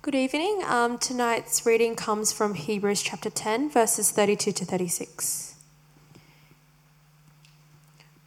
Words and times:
Good 0.00 0.14
evening. 0.14 0.62
Um, 0.64 0.96
tonight's 0.98 1.66
reading 1.66 1.96
comes 1.96 2.30
from 2.30 2.54
Hebrews 2.54 3.02
chapter 3.02 3.30
10, 3.30 3.68
verses 3.68 4.12
32 4.12 4.52
to 4.52 4.64
36. 4.64 5.56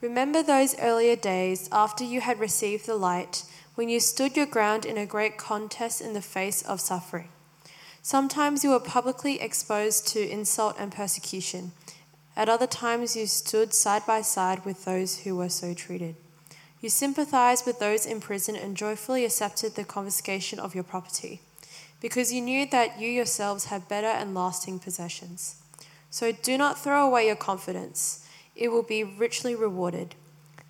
Remember 0.01 0.43
those 0.43 0.77
earlier 0.79 1.15
days 1.15 1.69
after 1.71 2.03
you 2.03 2.19
had 2.19 2.41
received 2.41 2.85
the 2.85 2.95
light, 2.95 3.45
when 3.75 3.87
you 3.87 4.01
stood 4.01 4.35
your 4.35 4.45
ground 4.45 4.85
in 4.85 4.97
a 4.97 5.05
great 5.05 5.37
contest 5.37 6.01
in 6.01 6.11
the 6.11 6.21
face 6.21 6.61
of 6.61 6.81
suffering. 6.81 7.29
Sometimes 8.01 8.65
you 8.65 8.71
were 8.71 8.79
publicly 8.81 9.39
exposed 9.39 10.05
to 10.09 10.29
insult 10.29 10.75
and 10.77 10.91
persecution. 10.91 11.71
At 12.35 12.49
other 12.49 12.67
times, 12.67 13.15
you 13.15 13.25
stood 13.27 13.73
side 13.73 14.05
by 14.05 14.23
side 14.23 14.65
with 14.65 14.83
those 14.83 15.19
who 15.19 15.37
were 15.37 15.49
so 15.49 15.73
treated. 15.73 16.17
You 16.81 16.89
sympathized 16.89 17.65
with 17.65 17.79
those 17.79 18.05
in 18.05 18.19
prison 18.19 18.57
and 18.57 18.75
joyfully 18.75 19.23
accepted 19.23 19.75
the 19.75 19.85
confiscation 19.85 20.59
of 20.59 20.75
your 20.75 20.83
property, 20.83 21.39
because 22.01 22.33
you 22.33 22.41
knew 22.41 22.65
that 22.65 22.99
you 22.99 23.07
yourselves 23.07 23.65
have 23.65 23.87
better 23.87 24.07
and 24.07 24.35
lasting 24.35 24.79
possessions. 24.79 25.55
So 26.09 26.33
do 26.33 26.57
not 26.57 26.77
throw 26.77 27.07
away 27.07 27.27
your 27.27 27.37
confidence, 27.37 28.27
it 28.55 28.69
will 28.69 28.83
be 28.83 29.03
richly 29.03 29.55
rewarded. 29.55 30.15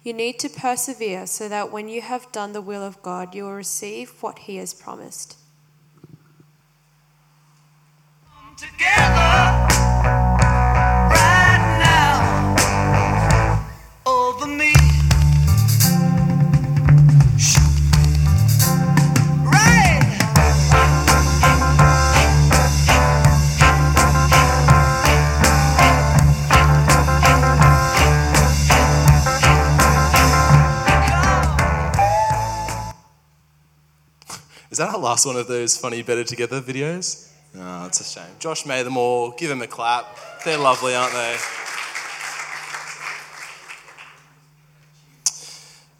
You 0.03 0.13
need 0.13 0.39
to 0.39 0.49
persevere 0.49 1.25
so 1.25 1.49
that 1.49 1.71
when 1.71 1.87
you 1.87 2.01
have 2.01 2.31
done 2.31 2.53
the 2.53 2.61
will 2.61 2.83
of 2.83 3.01
God, 3.01 3.33
you 3.33 3.45
will 3.45 3.53
receive 3.53 4.21
what 4.21 4.39
He 4.39 4.57
has 4.57 4.73
promised. 4.73 5.37
together 8.61 9.20
last 35.11 35.25
one 35.25 35.35
of 35.35 35.45
those 35.45 35.75
funny 35.75 36.01
Better 36.01 36.23
Together 36.23 36.61
videos? 36.61 37.29
Oh, 37.57 37.85
it's 37.85 37.99
a 37.99 38.03
shame. 38.05 38.33
Josh 38.39 38.65
made 38.65 38.83
them 38.83 38.95
all. 38.95 39.31
Give 39.31 39.51
him 39.51 39.61
a 39.61 39.67
clap. 39.67 40.05
They're 40.45 40.57
lovely, 40.57 40.95
aren't 40.95 41.11
they? 41.11 41.37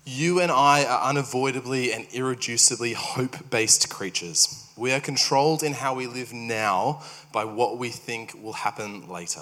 You 0.06 0.40
and 0.40 0.50
I 0.50 0.86
are 0.86 1.10
unavoidably 1.10 1.92
and 1.92 2.06
irreducibly 2.12 2.94
hope 2.94 3.50
based 3.50 3.90
creatures. 3.90 4.72
We 4.78 4.94
are 4.94 5.02
controlled 5.02 5.62
in 5.62 5.74
how 5.74 5.94
we 5.94 6.08
live 6.08 6.32
now 6.32 7.04
by 7.34 7.44
what 7.44 7.78
we 7.78 7.90
think 7.90 8.42
will 8.42 8.54
happen 8.54 9.10
later. 9.10 9.42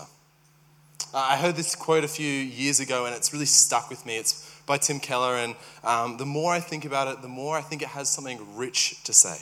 I 1.14 1.38
heard 1.38 1.56
this 1.56 1.76
quote 1.76 2.04
a 2.04 2.08
few 2.08 2.26
years 2.28 2.80
ago 2.80 3.06
and 3.06 3.14
it's 3.14 3.34
really 3.34 3.46
stuck 3.46 3.92
with 3.92 4.04
me. 4.04 4.18
It's 4.18 4.52
by 4.66 4.78
Tim 4.78 5.00
Keller, 5.00 5.36
and 5.36 5.56
um, 5.84 6.18
the 6.18 6.28
more 6.28 6.54
I 6.54 6.60
think 6.60 6.86
about 6.86 7.08
it, 7.08 7.24
the 7.24 7.28
more 7.28 7.58
I 7.58 7.62
think 7.62 7.82
it 7.82 7.88
has 7.88 8.08
something 8.08 8.56
rich 8.56 9.04
to 9.04 9.14
say. 9.14 9.38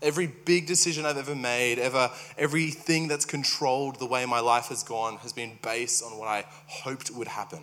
Every 0.00 0.26
big 0.26 0.66
decision 0.66 1.04
I've 1.04 1.16
ever 1.16 1.34
made, 1.34 1.78
ever, 1.78 2.10
everything 2.36 3.08
that's 3.08 3.24
controlled 3.24 3.98
the 3.98 4.06
way 4.06 4.24
my 4.26 4.40
life 4.40 4.66
has 4.66 4.82
gone, 4.82 5.16
has 5.18 5.32
been 5.32 5.58
based 5.62 6.04
on 6.04 6.16
what 6.18 6.28
I 6.28 6.44
hoped 6.66 7.10
would 7.10 7.28
happen. 7.28 7.60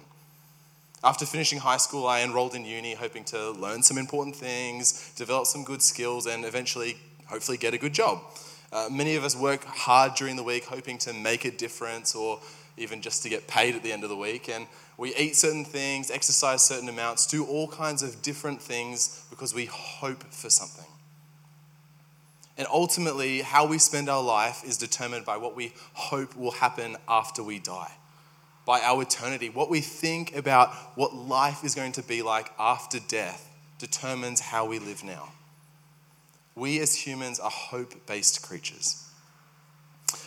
After 1.03 1.25
finishing 1.25 1.59
high 1.59 1.77
school, 1.77 2.08
I 2.08 2.22
enrolled 2.22 2.55
in 2.55 2.66
uni 2.66 2.95
hoping 2.95 3.23
to 3.25 3.52
learn 3.52 3.83
some 3.83 3.97
important 3.97 4.36
things, 4.36 5.14
develop 5.16 5.45
some 5.45 5.64
good 5.64 5.81
skills, 5.81 6.25
and 6.25 6.44
eventually, 6.44 6.97
hopefully, 7.27 7.58
get 7.58 7.73
a 7.73 7.77
good 7.77 7.94
job. 7.94 8.22
Uh, 8.72 8.89
many 8.92 9.16
of 9.16 9.23
us 9.23 9.36
work 9.36 9.64
hard 9.64 10.16
during 10.16 10.36
the 10.36 10.44
week 10.44 10.66
hoping 10.66 10.97
to 10.97 11.14
make 11.14 11.45
a 11.45 11.52
difference 11.52 12.16
or 12.16 12.39
even 12.75 13.02
just 13.02 13.23
to 13.23 13.30
get 13.30 13.47
paid 13.47 13.75
at 13.75 13.83
the 13.83 13.94
end 13.94 14.03
of 14.03 14.09
the 14.09 14.17
week. 14.17 14.49
And 14.49 14.67
we 14.97 15.15
eat 15.15 15.36
certain 15.36 15.64
things, 15.64 16.11
exercise 16.11 16.65
certain 16.65 16.89
amounts, 16.89 17.27
do 17.27 17.45
all 17.45 17.67
kinds 17.67 18.04
of 18.04 18.21
different 18.21 18.61
things 18.61 19.23
because 19.30 19.54
we 19.54 19.65
hope 19.65 20.23
for 20.26 20.49
something. 20.49 20.86
And 22.58 22.67
ultimately, 22.71 23.42
how 23.42 23.66
we 23.66 23.77
spend 23.77 24.10
our 24.10 24.23
life 24.23 24.64
is 24.66 24.77
determined 24.77 25.26
by 25.26 25.38
what 25.38 25.55
we 25.55 25.73
hope 25.93 26.36
will 26.36 26.52
happen 26.52 26.95
after 27.08 27.43
we 27.43 27.60
die, 27.60 27.92
by 28.66 28.80
our 28.82 29.02
eternity. 29.02 29.49
What 29.49 29.70
we 29.70 29.82
think 29.82 30.36
about 30.36 30.73
what 30.95 31.14
life 31.14 31.64
is 31.64 31.76
going 31.76 31.92
to 31.94 32.04
be 32.04 32.21
like 32.21 32.52
after 32.58 32.99
death 32.99 33.49
determines 33.77 34.39
how 34.39 34.65
we 34.65 34.80
live 34.80 35.04
now. 35.04 35.33
We 36.55 36.80
as 36.80 36.95
humans 36.95 37.39
are 37.39 37.52
hope 37.52 38.08
based 38.08 38.42
creatures. 38.42 39.05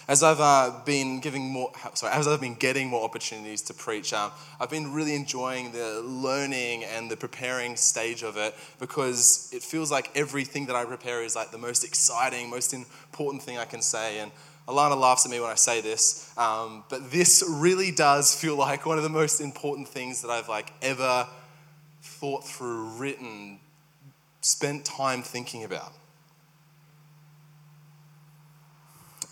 As 0.09 0.23
I've 0.23 0.41
uh, 0.41 0.81
been 0.85 1.21
giving 1.21 1.49
more, 1.49 1.71
sorry, 1.95 2.13
as 2.13 2.27
I've 2.27 2.41
been 2.41 2.55
getting 2.55 2.89
more 2.89 3.05
opportunities 3.05 3.63
to 3.63 3.75
preach, 3.75 4.13
um, 4.13 4.31
I've 4.61 4.71
been 4.71 4.93
really 4.93 5.15
enjoying 5.15 5.73
the 5.73 6.01
learning 6.03 6.85
and 6.85 7.11
the 7.11 7.17
preparing 7.17 7.77
stage 7.77 8.23
of 8.23 8.37
it 8.37 8.55
because 8.79 9.51
it 9.53 9.63
feels 9.63 9.91
like 9.91 10.11
everything 10.15 10.67
that 10.67 10.77
I 10.77 10.85
prepare 10.85 11.23
is 11.23 11.37
like 11.37 11.51
the 11.51 11.59
most 11.59 11.85
exciting, 11.85 12.51
most 12.51 12.73
important 12.73 13.43
thing 13.43 13.59
I 13.59 13.65
can 13.65 13.83
say. 13.83 14.21
And 14.21 14.33
Alana 14.67 14.99
laughs 14.99 15.25
at 15.25 15.31
me 15.31 15.41
when 15.41 15.51
I 15.51 15.55
say 15.55 15.81
this, 15.81 16.31
um, 16.37 16.85
but 16.91 17.11
this 17.11 17.43
really 17.49 17.91
does 17.91 18.35
feel 18.35 18.57
like 18.57 18.85
one 18.85 18.99
of 18.99 19.03
the 19.03 19.09
most 19.09 19.41
important 19.41 19.89
things 19.89 20.21
that 20.23 20.31
I've 20.31 20.49
like 20.49 20.73
ever 20.83 21.27
thought 22.03 22.47
through, 22.47 22.89
written, 22.91 23.61
spent 24.41 24.85
time 24.85 25.23
thinking 25.23 25.65
about. 25.65 25.93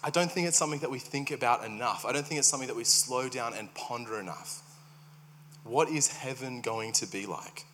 I 0.06 0.11
don't 0.11 0.31
think 0.31 0.47
it's 0.47 0.56
something 0.56 0.78
that 0.81 0.91
we 0.91 1.00
think 1.00 1.33
about 1.33 1.65
enough. 1.65 2.06
I 2.06 2.12
don't 2.12 2.25
think 2.25 2.39
it's 2.39 2.47
something 2.47 2.69
that 2.69 2.77
we 2.77 2.84
slow 2.84 3.28
down 3.28 3.55
and 3.55 3.75
ponder 3.75 4.21
enough. 4.21 4.62
What 5.65 5.89
is 5.89 6.06
heaven 6.06 6.61
going 6.61 6.93
to 6.93 7.06
be 7.06 7.27
like? 7.27 7.65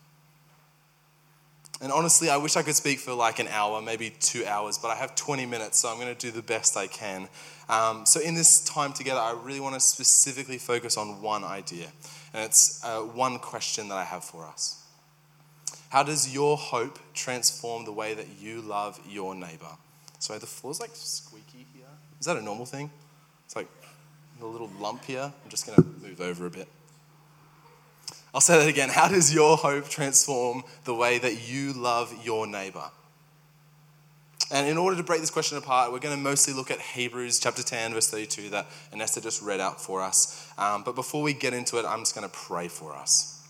And 1.82 1.93
honestly, 1.93 2.31
I 2.31 2.38
wish 2.38 2.56
I 2.56 2.62
could 2.62 2.75
speak 2.75 3.00
for 3.00 3.12
like 3.12 3.38
an 3.38 3.48
hour, 3.48 3.82
maybe 3.82 4.15
two 4.19 4.47
hours, 4.47 4.78
but 4.78 4.88
I 4.88 4.94
have 4.94 5.15
20 5.15 5.44
minutes, 5.44 5.81
so 5.81 5.91
I'm 5.91 6.00
going 6.00 6.15
to 6.15 6.19
do 6.19 6.31
the 6.31 6.41
best 6.41 6.75
I 6.75 6.87
can. 6.87 7.28
Um, 7.69 8.06
so, 8.06 8.19
in 8.19 8.34
this 8.34 8.64
time 8.64 8.94
together, 8.94 9.20
I 9.20 9.32
really 9.32 9.60
want 9.60 9.75
to 9.75 9.81
specifically 9.81 10.56
focus 10.56 10.97
on 10.97 11.20
one 11.20 11.44
idea, 11.44 11.88
and 12.32 12.44
it's 12.44 12.82
uh, 12.82 13.00
one 13.00 13.41
question 13.41 13.88
that 13.88 13.97
I 13.97 14.04
have 14.04 14.25
for 14.25 14.47
us. 14.47 14.82
How 15.91 16.03
does 16.03 16.32
your 16.32 16.56
hope 16.56 16.99
transform 17.12 17.84
the 17.84 17.93
way 17.93 18.14
that 18.14 18.28
you 18.41 18.62
love 18.62 18.99
your 19.06 19.34
neighbor? 19.34 19.76
Sorry, 20.19 20.38
the 20.38 20.47
floor's 20.47 20.81
like 20.81 20.93
squeaky 20.94 21.66
here. 21.75 21.81
Is 22.22 22.27
that 22.27 22.37
a 22.37 22.41
normal 22.41 22.66
thing? 22.66 22.88
It's 23.47 23.56
like 23.56 23.66
a 24.41 24.47
little 24.47 24.71
lump 24.78 25.05
here. 25.06 25.22
I'm 25.22 25.50
just 25.50 25.66
going 25.66 25.77
to 25.77 25.84
move 26.06 26.21
over 26.21 26.47
a 26.47 26.50
bit. 26.50 26.69
I'll 28.33 28.41
say 28.41 28.56
that 28.60 28.69
again. 28.69 28.91
How 28.91 29.09
does 29.09 29.34
your 29.34 29.56
hope 29.56 29.88
transform 29.88 30.62
the 30.84 30.94
way 30.94 31.19
that 31.19 31.50
you 31.50 31.72
love 31.72 32.15
your 32.25 32.47
neighbor? 32.47 32.84
And 34.53 34.69
in 34.69 34.78
order 34.78 34.97
to 34.97 35.03
break 35.03 35.21
this 35.21 35.31
question 35.31 35.59
apart, 35.59 35.91
we're 35.91 35.99
going 35.99 36.15
to 36.15 36.22
mostly 36.22 36.55
look 36.55 36.71
at 36.71 36.78
Hebrews 36.78 37.41
chapter 37.41 37.65
10, 37.65 37.93
verse 37.93 38.09
32, 38.09 38.50
that 38.50 38.69
Anessa 38.93 39.21
just 39.21 39.43
read 39.43 39.59
out 39.59 39.81
for 39.81 40.00
us. 40.00 40.49
Um, 40.56 40.84
but 40.84 40.94
before 40.94 41.22
we 41.22 41.32
get 41.32 41.53
into 41.55 41.81
it, 41.81 41.84
I'm 41.84 42.03
just 42.03 42.15
going 42.15 42.28
to 42.28 42.32
pray 42.32 42.69
for 42.69 42.94
us. 42.94 43.41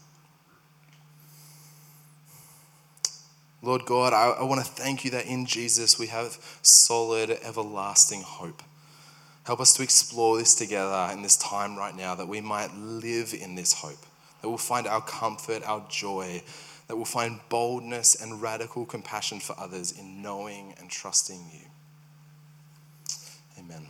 Lord 3.62 3.84
God, 3.84 4.12
I, 4.12 4.40
I 4.40 4.42
want 4.42 4.64
to 4.64 4.70
thank 4.70 5.04
you 5.04 5.12
that 5.12 5.26
in 5.26 5.46
Jesus 5.46 5.98
we 5.98 6.08
have 6.08 6.36
solid, 6.62 7.30
everlasting 7.30 8.22
hope. 8.22 8.62
Help 9.44 9.60
us 9.60 9.72
to 9.74 9.82
explore 9.82 10.36
this 10.36 10.54
together 10.54 11.12
in 11.12 11.22
this 11.22 11.36
time 11.36 11.76
right 11.76 11.96
now, 11.96 12.16
that 12.16 12.26
we 12.26 12.40
might 12.40 12.74
live 12.74 13.34
in 13.34 13.54
this 13.54 13.72
hope, 13.72 14.04
that 14.40 14.48
we'll 14.48 14.58
find 14.58 14.86
our 14.86 15.00
comfort, 15.00 15.62
our 15.64 15.84
joy, 15.88 16.42
that 16.88 16.96
we'll 16.96 17.04
find 17.04 17.40
boldness 17.48 18.20
and 18.20 18.42
radical 18.42 18.84
compassion 18.84 19.38
for 19.38 19.58
others 19.58 19.92
in 19.92 20.22
knowing 20.22 20.74
and 20.78 20.90
trusting 20.90 21.40
you. 21.52 21.66
Amen. 23.58 23.86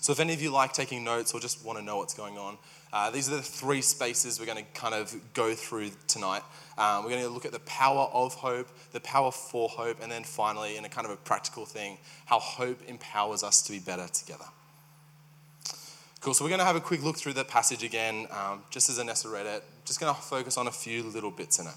So, 0.00 0.12
if 0.12 0.20
any 0.20 0.32
of 0.32 0.40
you 0.40 0.50
like 0.50 0.72
taking 0.72 1.04
notes 1.04 1.34
or 1.34 1.40
just 1.40 1.64
want 1.64 1.78
to 1.78 1.84
know 1.84 1.98
what's 1.98 2.14
going 2.14 2.38
on, 2.38 2.56
uh, 2.92 3.10
these 3.10 3.28
are 3.28 3.36
the 3.36 3.42
three 3.42 3.82
spaces 3.82 4.40
we're 4.40 4.46
going 4.46 4.64
to 4.64 4.80
kind 4.80 4.94
of 4.94 5.14
go 5.34 5.54
through 5.54 5.90
tonight. 6.08 6.42
Um, 6.80 7.04
we're 7.04 7.10
going 7.10 7.22
to 7.22 7.28
look 7.28 7.44
at 7.44 7.52
the 7.52 7.60
power 7.60 8.08
of 8.10 8.32
hope, 8.32 8.66
the 8.92 9.00
power 9.00 9.30
for 9.30 9.68
hope, 9.68 9.98
and 10.02 10.10
then 10.10 10.24
finally, 10.24 10.78
in 10.78 10.86
a 10.86 10.88
kind 10.88 11.04
of 11.04 11.10
a 11.12 11.16
practical 11.16 11.66
thing, 11.66 11.98
how 12.24 12.38
hope 12.38 12.80
empowers 12.88 13.42
us 13.42 13.60
to 13.64 13.72
be 13.72 13.78
better 13.78 14.08
together. 14.08 14.46
Cool, 16.22 16.32
so 16.32 16.42
we're 16.42 16.48
going 16.48 16.60
to 16.60 16.64
have 16.64 16.76
a 16.76 16.80
quick 16.80 17.02
look 17.02 17.18
through 17.18 17.34
the 17.34 17.44
passage 17.44 17.82
again, 17.82 18.26
um, 18.30 18.62
just 18.70 18.88
as 18.88 18.98
Anessa 18.98 19.30
read 19.30 19.44
it. 19.44 19.62
Just 19.84 20.00
going 20.00 20.14
to 20.14 20.18
focus 20.22 20.56
on 20.56 20.68
a 20.68 20.70
few 20.70 21.02
little 21.02 21.30
bits 21.30 21.58
in 21.58 21.66
it. 21.66 21.74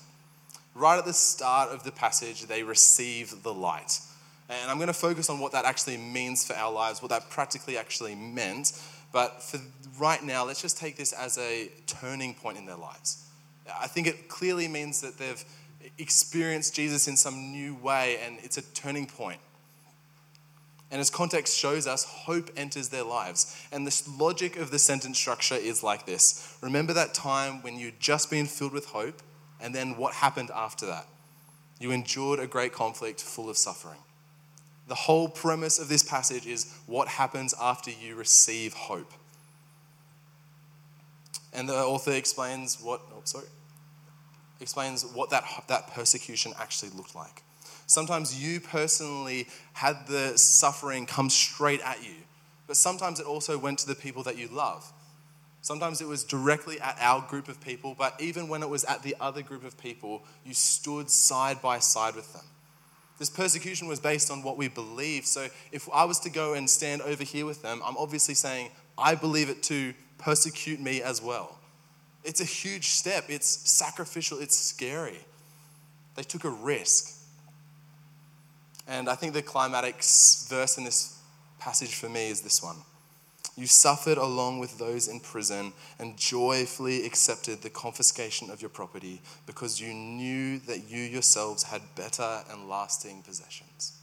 Right 0.73 0.97
at 0.97 1.03
the 1.03 1.13
start 1.13 1.71
of 1.71 1.83
the 1.83 1.91
passage, 1.91 2.43
they 2.43 2.63
receive 2.63 3.43
the 3.43 3.53
light. 3.53 3.99
And 4.49 4.71
I'm 4.71 4.77
going 4.77 4.87
to 4.87 4.93
focus 4.93 5.29
on 5.29 5.37
what 5.39 5.51
that 5.51 5.65
actually 5.65 5.97
means 5.97 6.47
for 6.47 6.53
our 6.55 6.71
lives, 6.71 7.01
what 7.01 7.09
that 7.09 7.29
practically 7.29 7.77
actually 7.77 8.15
meant. 8.15 8.71
But 9.11 9.43
for 9.43 9.59
right 9.99 10.23
now, 10.23 10.45
let's 10.45 10.61
just 10.61 10.77
take 10.77 10.95
this 10.95 11.11
as 11.11 11.37
a 11.37 11.69
turning 11.87 12.35
point 12.35 12.57
in 12.57 12.65
their 12.65 12.77
lives. 12.77 13.22
I 13.67 13.87
think 13.87 14.07
it 14.07 14.27
clearly 14.27 14.67
means 14.67 15.01
that 15.01 15.17
they've 15.17 15.43
experienced 15.97 16.75
Jesus 16.75 17.07
in 17.07 17.17
some 17.17 17.51
new 17.51 17.75
way, 17.75 18.17
and 18.25 18.37
it's 18.43 18.57
a 18.57 18.61
turning 18.73 19.05
point. 19.05 19.39
And 20.91 20.99
as 21.01 21.09
context 21.09 21.57
shows 21.57 21.87
us, 21.87 22.03
hope 22.03 22.51
enters 22.55 22.89
their 22.89 23.03
lives. 23.03 23.65
And 23.71 23.87
the 23.87 24.09
logic 24.17 24.57
of 24.57 24.69
the 24.69 24.77
sentence 24.77 25.17
structure 25.17 25.55
is 25.55 25.81
like 25.81 26.05
this 26.05 26.55
Remember 26.61 26.93
that 26.93 27.13
time 27.13 27.63
when 27.63 27.79
you'd 27.79 27.99
just 27.99 28.29
been 28.29 28.45
filled 28.45 28.73
with 28.73 28.85
hope, 28.85 29.21
and 29.59 29.73
then 29.73 29.97
what 29.97 30.13
happened 30.13 30.51
after 30.53 30.85
that? 30.85 31.07
You 31.79 31.91
endured 31.91 32.39
a 32.39 32.47
great 32.47 32.73
conflict 32.73 33.21
full 33.21 33.49
of 33.49 33.57
suffering. 33.57 33.99
The 34.87 34.95
whole 34.95 35.29
premise 35.29 35.79
of 35.79 35.89
this 35.89 36.03
passage 36.03 36.45
is 36.45 36.71
what 36.85 37.07
happens 37.07 37.55
after 37.59 37.89
you 37.89 38.15
receive 38.15 38.73
hope. 38.73 39.13
And 41.53 41.69
the 41.69 41.75
author 41.75 42.11
explains 42.11 42.81
what, 42.81 43.01
oh, 43.13 43.21
sorry, 43.23 43.45
explains 44.59 45.05
what 45.05 45.29
that, 45.29 45.43
that 45.67 45.93
persecution 45.93 46.53
actually 46.59 46.91
looked 46.91 47.15
like. 47.15 47.43
Sometimes 47.85 48.41
you 48.41 48.59
personally 48.59 49.47
had 49.73 50.07
the 50.07 50.37
suffering 50.37 51.05
come 51.05 51.29
straight 51.29 51.81
at 51.81 52.03
you, 52.03 52.15
but 52.65 52.75
sometimes 52.75 53.19
it 53.19 53.25
also 53.25 53.57
went 53.57 53.79
to 53.79 53.87
the 53.87 53.95
people 53.95 54.23
that 54.23 54.37
you 54.37 54.47
love. 54.47 54.91
Sometimes 55.61 56.01
it 56.01 56.07
was 56.07 56.23
directly 56.23 56.79
at 56.81 56.97
our 56.99 57.21
group 57.21 57.47
of 57.47 57.61
people, 57.61 57.95
but 57.97 58.19
even 58.19 58.47
when 58.47 58.63
it 58.63 58.69
was 58.69 58.83
at 58.83 59.03
the 59.03 59.15
other 59.21 59.41
group 59.41 59.63
of 59.63 59.77
people, 59.77 60.23
you 60.43 60.53
stood 60.53 61.09
side 61.09 61.61
by 61.61 61.79
side 61.79 62.15
with 62.15 62.33
them. 62.33 62.43
This 63.19 63.29
persecution 63.29 63.87
was 63.87 63.99
based 63.99 64.31
on 64.31 64.43
what 64.43 64.57
we 64.57 64.67
believe. 64.67 65.25
So 65.25 65.47
if 65.71 65.87
I 65.93 66.03
was 66.05 66.19
to 66.21 66.29
go 66.29 66.53
and 66.53 66.69
stand 66.69 67.01
over 67.01 67.23
here 67.23 67.45
with 67.45 67.61
them, 67.61 67.81
I'm 67.85 67.95
obviously 67.95 68.33
saying, 68.33 68.71
I 68.97 69.15
believe 69.15 69.49
it 69.49 69.63
to 69.63 69.93
persecute 70.17 70.79
me 70.79 71.01
as 71.01 71.21
well. 71.21 71.57
It's 72.23 72.41
a 72.41 72.45
huge 72.45 72.87
step. 72.89 73.25
It's 73.27 73.47
sacrificial. 73.47 74.39
It's 74.39 74.57
scary. 74.57 75.19
They 76.15 76.23
took 76.23 76.43
a 76.45 76.49
risk. 76.49 77.19
And 78.87 79.09
I 79.09 79.15
think 79.15 79.33
the 79.33 79.41
climatic 79.41 79.95
verse 80.47 80.77
in 80.77 80.83
this 80.83 81.17
passage 81.59 81.95
for 81.95 82.09
me 82.09 82.29
is 82.29 82.41
this 82.41 82.61
one. 82.61 82.77
You 83.55 83.67
suffered 83.67 84.17
along 84.17 84.59
with 84.59 84.79
those 84.79 85.07
in 85.07 85.19
prison 85.19 85.73
and 85.99 86.17
joyfully 86.17 87.05
accepted 87.05 87.61
the 87.61 87.69
confiscation 87.69 88.49
of 88.49 88.61
your 88.61 88.69
property 88.69 89.21
because 89.45 89.79
you 89.79 89.93
knew 89.93 90.59
that 90.59 90.89
you 90.89 90.99
yourselves 91.01 91.63
had 91.63 91.81
better 91.95 92.43
and 92.49 92.67
lasting 92.67 93.21
possessions. 93.21 93.93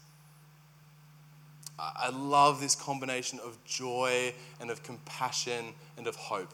I 1.81 2.11
love 2.11 2.61
this 2.61 2.75
combination 2.75 3.41
of 3.41 3.63
joy 3.65 4.35
and 4.61 4.71
of 4.71 4.83
compassion 4.83 5.73
and 5.97 6.07
of 6.07 6.17
hope. 6.17 6.53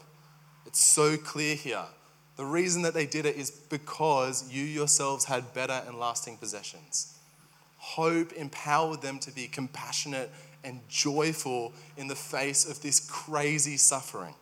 It's 0.65 0.79
so 0.79 1.17
clear 1.17 1.55
here. 1.55 1.85
The 2.37 2.45
reason 2.45 2.83
that 2.83 2.93
they 2.93 3.05
did 3.05 3.25
it 3.25 3.35
is 3.35 3.51
because 3.51 4.49
you 4.51 4.63
yourselves 4.63 5.25
had 5.25 5.53
better 5.53 5.81
and 5.85 5.99
lasting 5.99 6.37
possessions. 6.37 7.17
Hope 7.77 8.31
empowered 8.33 9.01
them 9.01 9.19
to 9.19 9.31
be 9.31 9.47
compassionate 9.47 10.31
and 10.63 10.81
joyful 10.87 11.73
in 11.97 12.07
the 12.07 12.15
face 12.15 12.69
of 12.69 12.81
this 12.81 12.99
crazy 12.99 13.77
suffering. 13.77 14.35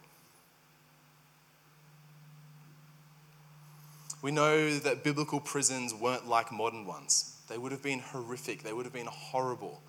We 4.21 4.31
know 4.31 4.77
that 4.79 5.03
biblical 5.03 5.39
prisons 5.39 5.93
weren't 5.93 6.27
like 6.27 6.51
modern 6.51 6.85
ones. 6.85 7.39
They 7.47 7.57
would 7.57 7.71
have 7.71 7.83
been 7.83 7.99
horrific, 7.99 8.63
they 8.63 8.73
would 8.73 8.85
have 8.85 8.93
been 8.93 9.07
horrible. 9.07 9.81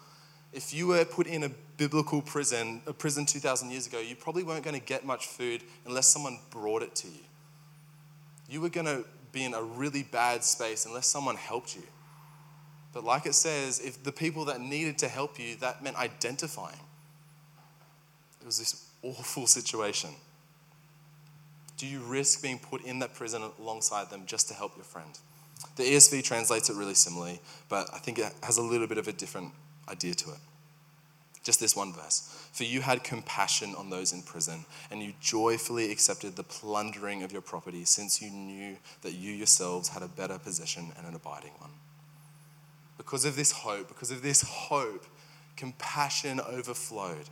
If 0.53 0.73
you 0.73 0.87
were 0.87 1.05
put 1.05 1.27
in 1.27 1.45
a 1.45 1.51
biblical 1.77 2.23
prison, 2.23 2.81
a 2.87 2.93
prison 2.93 3.27
2,000 3.27 3.71
years 3.71 3.87
ago, 3.87 4.01
you 4.01 4.17
probably 4.17 4.43
weren't 4.43 4.65
going 4.65 4.79
to 4.79 4.85
get 4.85 5.05
much 5.05 5.27
food 5.27 5.63
unless 5.85 6.07
someone 6.07 6.39
brought 6.51 6.83
it 6.83 6.95
to 6.97 7.09
you. 7.09 7.25
You 8.49 8.61
were 8.61 8.69
going 8.69 8.87
to 8.87 9.05
be 9.33 9.45
in 9.45 9.55
a 9.55 9.63
really 9.63 10.03
bad 10.03 10.45
space 10.45 10.87
unless 10.87 11.07
someone 11.07 11.37
helped 11.37 11.77
you. 11.77 11.83
But 12.93 13.05
like 13.05 13.27
it 13.27 13.35
says, 13.35 13.81
if 13.81 14.03
the 14.03 14.13
people 14.13 14.47
that 14.47 14.61
needed 14.61 14.97
to 14.99 15.09
help 15.09 15.39
you, 15.39 15.57
that 15.57 15.83
meant 15.83 15.97
identifying. 15.97 16.81
It 18.41 18.47
was 18.47 18.59
this 18.59 18.89
awful 19.03 19.47
situation. 19.47 20.11
Do 21.77 21.87
you 21.87 22.01
risk 22.01 22.41
being 22.41 22.59
put 22.59 22.83
in 22.85 23.01
that 23.01 23.13
prison 23.13 23.43
alongside 23.61 24.09
them 24.09 24.23
just 24.25 24.49
to 24.49 24.55
help 24.55 24.77
your 24.77 24.85
friend? 24.85 25.11
The 25.77 25.83
ESV 25.83 26.25
translates 26.25 26.71
it 26.71 26.77
really 26.77 26.95
similarly, 26.95 27.41
but 27.69 27.91
I 27.93 27.99
think 27.99 28.19
it 28.19 28.33
has 28.43 28.57
a 28.57 28.63
little 28.63 28.87
bit 28.87 28.97
of 28.97 29.09
a 29.09 29.13
different 29.13 29.53
idea 29.89 30.15
to 30.15 30.31
it. 30.31 30.39
Just 31.43 31.61
this 31.61 31.77
one 31.77 31.93
verse. 31.93 32.49
For 32.53 32.65
you 32.65 32.81
had 32.81 33.05
compassion 33.05 33.75
on 33.77 33.91
those 33.91 34.13
in 34.13 34.23
prison, 34.23 34.65
and 34.91 35.03
you 35.03 35.13
joyfully 35.21 35.93
accepted 35.93 36.35
the 36.35 36.43
plundering 36.43 37.23
of 37.23 37.33
your 37.33 37.43
property, 37.43 37.85
since 37.85 38.21
you 38.21 38.31
knew 38.31 38.77
that 39.03 39.13
you 39.13 39.33
yourselves 39.33 39.91
had 39.91 40.03
a 40.03 40.09
better 40.09 40.39
possession 40.39 40.93
and 40.97 41.07
an 41.07 41.15
abiding 41.15 41.53
one 41.59 41.71
because 42.97 43.25
of 43.25 43.37
this 43.37 43.53
hope, 43.53 43.89
because 43.89 44.11
of 44.11 44.23
this 44.23 44.43
hope, 44.43 45.07
compassion 45.57 46.41
overflowed. 46.41 47.29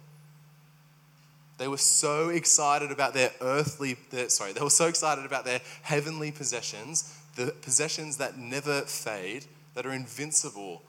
They 1.58 1.68
were 1.68 1.78
so 1.78 2.30
excited 2.30 2.90
about 2.90 3.14
their 3.14 3.30
earthly, 3.40 3.96
their, 4.10 4.28
sorry, 4.28 4.52
they 4.52 4.60
were 4.60 4.70
so 4.70 4.86
excited 4.86 5.24
about 5.24 5.44
their 5.44 5.60
heavenly 5.82 6.32
possessions, 6.32 7.16
the 7.36 7.54
possessions 7.62 8.16
that 8.16 8.38
never 8.38 8.82
fade, 8.82 9.46
that 9.74 9.86
are 9.86 9.92
invincible, 9.92 10.82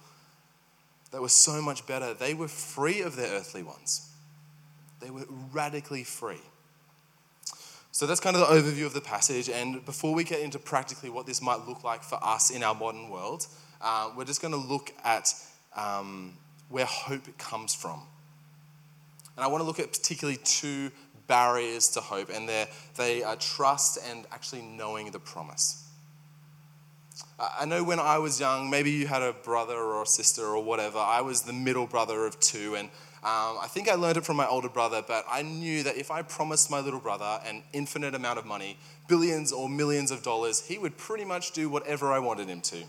that 1.15 1.21
were 1.21 1.29
so 1.29 1.61
much 1.61 1.87
better. 1.87 2.13
They 2.13 2.33
were 2.33 2.49
free 2.49 2.99
of 2.99 3.15
their 3.15 3.31
earthly 3.31 3.63
ones. 3.63 4.11
They 4.99 5.09
were 5.09 5.23
radically 5.53 6.03
free. 6.03 6.41
So 7.93 8.05
that's 8.05 8.19
kind 8.19 8.35
of 8.35 8.41
the 8.41 8.53
overview 8.53 8.85
of 8.85 8.93
the 8.93 8.99
passage. 8.99 9.49
And 9.49 9.85
before 9.85 10.13
we 10.13 10.25
get 10.25 10.41
into 10.41 10.59
practically 10.59 11.09
what 11.09 11.25
this 11.25 11.41
might 11.41 11.65
look 11.65 11.85
like 11.85 12.03
for 12.03 12.19
us 12.21 12.49
in 12.49 12.63
our 12.63 12.75
modern 12.75 13.09
world, 13.09 13.47
uh, 13.79 14.11
we're 14.17 14.25
just 14.25 14.41
going 14.41 14.51
to 14.51 14.59
look 14.59 14.91
at 15.05 15.33
um, 15.77 16.33
where 16.67 16.83
hope 16.83 17.37
comes 17.37 17.73
from. 17.73 18.01
And 19.37 19.45
I 19.45 19.47
want 19.47 19.61
to 19.61 19.65
look 19.65 19.79
at 19.79 19.93
particularly 19.93 20.39
two 20.43 20.91
barriers 21.27 21.87
to 21.91 22.01
hope, 22.01 22.29
and 22.29 22.49
they 22.97 23.23
are 23.23 23.37
trust 23.37 23.99
and 24.05 24.25
actually 24.33 24.63
knowing 24.63 25.11
the 25.11 25.19
promise. 25.19 25.87
I 27.39 27.65
know 27.65 27.83
when 27.83 27.99
I 27.99 28.17
was 28.17 28.39
young, 28.39 28.69
maybe 28.69 28.91
you 28.91 29.07
had 29.07 29.21
a 29.21 29.33
brother 29.33 29.75
or 29.75 30.03
a 30.03 30.05
sister 30.05 30.43
or 30.43 30.63
whatever. 30.63 30.99
I 30.99 31.21
was 31.21 31.41
the 31.41 31.53
middle 31.53 31.85
brother 31.85 32.25
of 32.25 32.39
two, 32.39 32.75
and 32.75 32.89
um, 33.23 33.57
I 33.61 33.67
think 33.69 33.89
I 33.89 33.95
learned 33.95 34.17
it 34.17 34.25
from 34.25 34.37
my 34.37 34.47
older 34.47 34.69
brother, 34.69 35.03
but 35.05 35.25
I 35.29 35.41
knew 35.41 35.83
that 35.83 35.97
if 35.97 36.11
I 36.11 36.21
promised 36.21 36.69
my 36.69 36.79
little 36.79 36.99
brother 36.99 37.39
an 37.45 37.63
infinite 37.73 38.15
amount 38.15 38.39
of 38.39 38.45
money, 38.45 38.77
billions 39.07 39.51
or 39.51 39.67
millions 39.69 40.11
of 40.11 40.23
dollars, 40.23 40.67
he 40.67 40.77
would 40.77 40.97
pretty 40.97 41.25
much 41.25 41.51
do 41.51 41.69
whatever 41.69 42.11
I 42.11 42.19
wanted 42.19 42.47
him 42.47 42.61
to. 42.61 42.83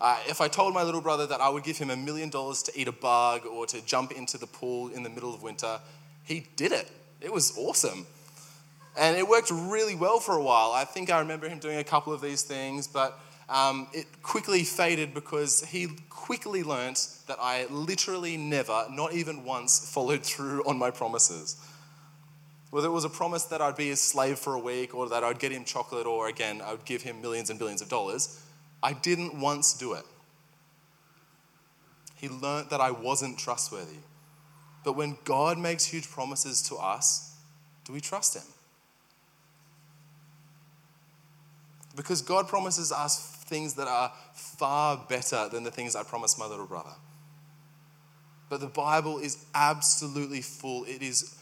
Uh, 0.00 0.18
if 0.28 0.40
I 0.40 0.48
told 0.48 0.74
my 0.74 0.82
little 0.82 1.00
brother 1.00 1.26
that 1.26 1.40
I 1.40 1.48
would 1.48 1.64
give 1.64 1.78
him 1.78 1.90
a 1.90 1.96
million 1.96 2.28
dollars 2.28 2.62
to 2.64 2.78
eat 2.78 2.86
a 2.86 2.92
bug 2.92 3.46
or 3.46 3.66
to 3.66 3.84
jump 3.86 4.12
into 4.12 4.36
the 4.36 4.46
pool 4.46 4.88
in 4.88 5.02
the 5.02 5.10
middle 5.10 5.34
of 5.34 5.42
winter, 5.42 5.80
he 6.22 6.46
did 6.56 6.72
it. 6.72 6.90
It 7.20 7.32
was 7.32 7.56
awesome. 7.56 8.06
And 8.98 9.16
it 9.16 9.28
worked 9.28 9.50
really 9.50 9.94
well 9.94 10.20
for 10.20 10.34
a 10.34 10.42
while. 10.42 10.72
I 10.72 10.84
think 10.84 11.10
I 11.10 11.18
remember 11.18 11.48
him 11.48 11.58
doing 11.58 11.78
a 11.78 11.84
couple 11.84 12.12
of 12.12 12.20
these 12.20 12.42
things, 12.42 12.86
but 12.86 13.18
um, 13.48 13.88
it 13.92 14.06
quickly 14.22 14.64
faded 14.64 15.12
because 15.12 15.64
he 15.64 15.88
quickly 16.08 16.62
learnt 16.62 17.08
that 17.26 17.36
I 17.40 17.66
literally 17.70 18.36
never, 18.36 18.86
not 18.90 19.12
even 19.12 19.44
once, 19.44 19.92
followed 19.92 20.22
through 20.22 20.62
on 20.66 20.78
my 20.78 20.90
promises. 20.90 21.56
Whether 22.70 22.88
it 22.88 22.92
was 22.92 23.04
a 23.04 23.10
promise 23.10 23.44
that 23.44 23.60
I'd 23.60 23.76
be 23.76 23.88
his 23.88 24.00
slave 24.00 24.38
for 24.38 24.54
a 24.54 24.58
week 24.58 24.94
or 24.94 25.08
that 25.08 25.22
I'd 25.22 25.38
get 25.38 25.52
him 25.52 25.64
chocolate 25.64 26.06
or 26.06 26.28
again, 26.28 26.62
I 26.62 26.72
would 26.72 26.84
give 26.84 27.02
him 27.02 27.20
millions 27.20 27.50
and 27.50 27.58
billions 27.58 27.82
of 27.82 27.88
dollars, 27.88 28.42
I 28.82 28.92
didn't 28.92 29.38
once 29.38 29.74
do 29.74 29.92
it. 29.92 30.04
He 32.16 32.28
learnt 32.28 32.70
that 32.70 32.80
I 32.80 32.90
wasn't 32.90 33.38
trustworthy. 33.38 33.98
But 34.84 34.94
when 34.94 35.18
God 35.24 35.58
makes 35.58 35.84
huge 35.84 36.08
promises 36.08 36.62
to 36.68 36.76
us, 36.76 37.36
do 37.84 37.92
we 37.92 38.00
trust 38.00 38.36
Him? 38.36 38.42
Because 41.96 42.22
God 42.22 42.46
promises 42.46 42.92
us 42.92 43.18
things 43.46 43.74
that 43.74 43.88
are 43.88 44.12
far 44.34 45.04
better 45.08 45.48
than 45.48 45.64
the 45.64 45.70
things 45.70 45.96
I 45.96 46.02
promised 46.02 46.38
my 46.38 46.46
little 46.46 46.66
brother. 46.66 46.92
But 48.48 48.60
the 48.60 48.66
Bible 48.66 49.18
is 49.18 49.44
absolutely 49.54 50.42
full. 50.42 50.84
It 50.84 51.02
is 51.02 51.36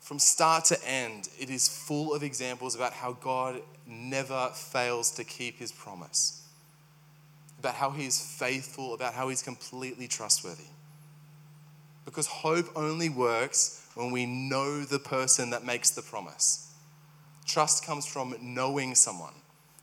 from 0.00 0.18
start 0.18 0.64
to 0.66 0.88
end, 0.88 1.28
it 1.38 1.50
is 1.50 1.68
full 1.68 2.14
of 2.14 2.22
examples 2.22 2.74
about 2.74 2.94
how 2.94 3.12
God 3.12 3.60
never 3.86 4.48
fails 4.54 5.10
to 5.12 5.24
keep 5.24 5.58
his 5.58 5.70
promise 5.72 6.40
about 7.60 7.74
how 7.74 7.90
he 7.90 8.06
is 8.06 8.18
faithful, 8.18 8.94
about 8.94 9.12
how 9.12 9.28
he's 9.28 9.42
completely 9.42 10.08
trustworthy. 10.08 10.64
Because 12.06 12.26
hope 12.26 12.66
only 12.74 13.10
works 13.10 13.86
when 13.94 14.10
we 14.10 14.24
know 14.24 14.82
the 14.82 14.98
person 14.98 15.50
that 15.50 15.64
makes 15.64 15.90
the 15.90 16.00
promise. 16.00 16.72
Trust 17.44 17.84
comes 17.84 18.06
from 18.06 18.34
knowing 18.40 18.94
someone. 18.94 19.34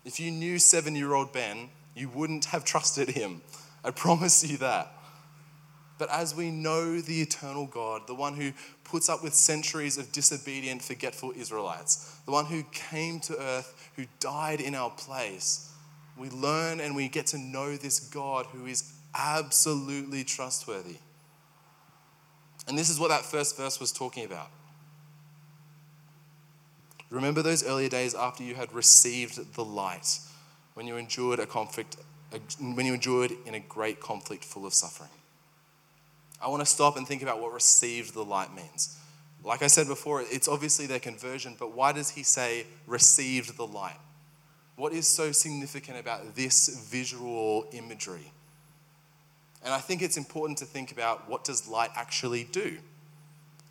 If 0.07 0.21
you 0.21 0.31
knew 0.31 0.57
seven 0.57 0.95
year 0.95 1.13
old 1.13 1.33
Ben, 1.33 1.69
you 1.93 2.07
wouldn't 2.07 2.45
have 2.45 2.63
trusted 2.63 3.09
him. 3.09 3.41
I 3.83 3.91
promise 3.91 4.49
you 4.49 4.55
that. 4.59 4.93
But 5.97 6.09
as 6.09 6.33
we 6.33 6.49
know 6.49 7.01
the 7.01 7.21
eternal 7.21 7.65
God, 7.65 8.07
the 8.07 8.15
one 8.15 8.35
who 8.35 8.53
puts 8.85 9.09
up 9.09 9.21
with 9.21 9.33
centuries 9.33 9.97
of 9.97 10.13
disobedient, 10.13 10.81
forgetful 10.81 11.33
Israelites, 11.35 12.21
the 12.25 12.31
one 12.31 12.45
who 12.45 12.63
came 12.71 13.19
to 13.21 13.37
earth, 13.37 13.91
who 13.97 14.05
died 14.21 14.61
in 14.61 14.75
our 14.75 14.91
place, 14.91 15.73
we 16.17 16.29
learn 16.29 16.79
and 16.79 16.95
we 16.95 17.09
get 17.09 17.27
to 17.27 17.37
know 17.37 17.75
this 17.75 17.99
God 17.99 18.45
who 18.45 18.65
is 18.65 18.93
absolutely 19.13 20.23
trustworthy. 20.23 20.99
And 22.65 22.77
this 22.77 22.89
is 22.89 22.97
what 22.97 23.09
that 23.09 23.25
first 23.25 23.57
verse 23.57 23.77
was 23.77 23.91
talking 23.91 24.23
about. 24.23 24.51
Remember 27.09 27.41
those 27.41 27.65
earlier 27.65 27.89
days 27.89 28.13
after 28.13 28.43
you 28.43 28.55
had 28.55 28.73
received 28.73 29.53
the 29.55 29.63
light, 29.63 30.19
when 30.73 30.87
you 30.87 30.97
endured 30.97 31.39
a 31.39 31.45
conflict, 31.45 31.97
when 32.59 32.85
you 32.85 32.93
endured 32.93 33.31
in 33.45 33.55
a 33.55 33.59
great 33.59 33.99
conflict 33.99 34.43
full 34.43 34.65
of 34.65 34.73
suffering. 34.73 35.09
I 36.41 36.49
want 36.49 36.61
to 36.61 36.65
stop 36.65 36.97
and 36.97 37.07
think 37.07 37.21
about 37.21 37.41
what 37.41 37.53
received 37.53 38.13
the 38.13 38.23
light 38.23 38.53
means. 38.53 38.97
Like 39.43 39.63
I 39.63 39.67
said 39.67 39.87
before, 39.87 40.21
it's 40.21 40.47
obviously 40.47 40.85
their 40.85 40.99
conversion, 40.99 41.55
but 41.57 41.71
why 41.73 41.93
does 41.93 42.11
he 42.11 42.23
say 42.23 42.65
received 42.85 43.57
the 43.57 43.65
light? 43.65 43.97
What 44.75 44.93
is 44.93 45.07
so 45.07 45.31
significant 45.31 45.97
about 45.97 46.35
this 46.35 46.87
visual 46.91 47.65
imagery? 47.71 48.31
And 49.63 49.73
I 49.73 49.79
think 49.79 50.01
it's 50.01 50.17
important 50.17 50.59
to 50.59 50.65
think 50.65 50.91
about 50.91 51.27
what 51.27 51.43
does 51.43 51.67
light 51.67 51.89
actually 51.95 52.43
do? 52.43 52.77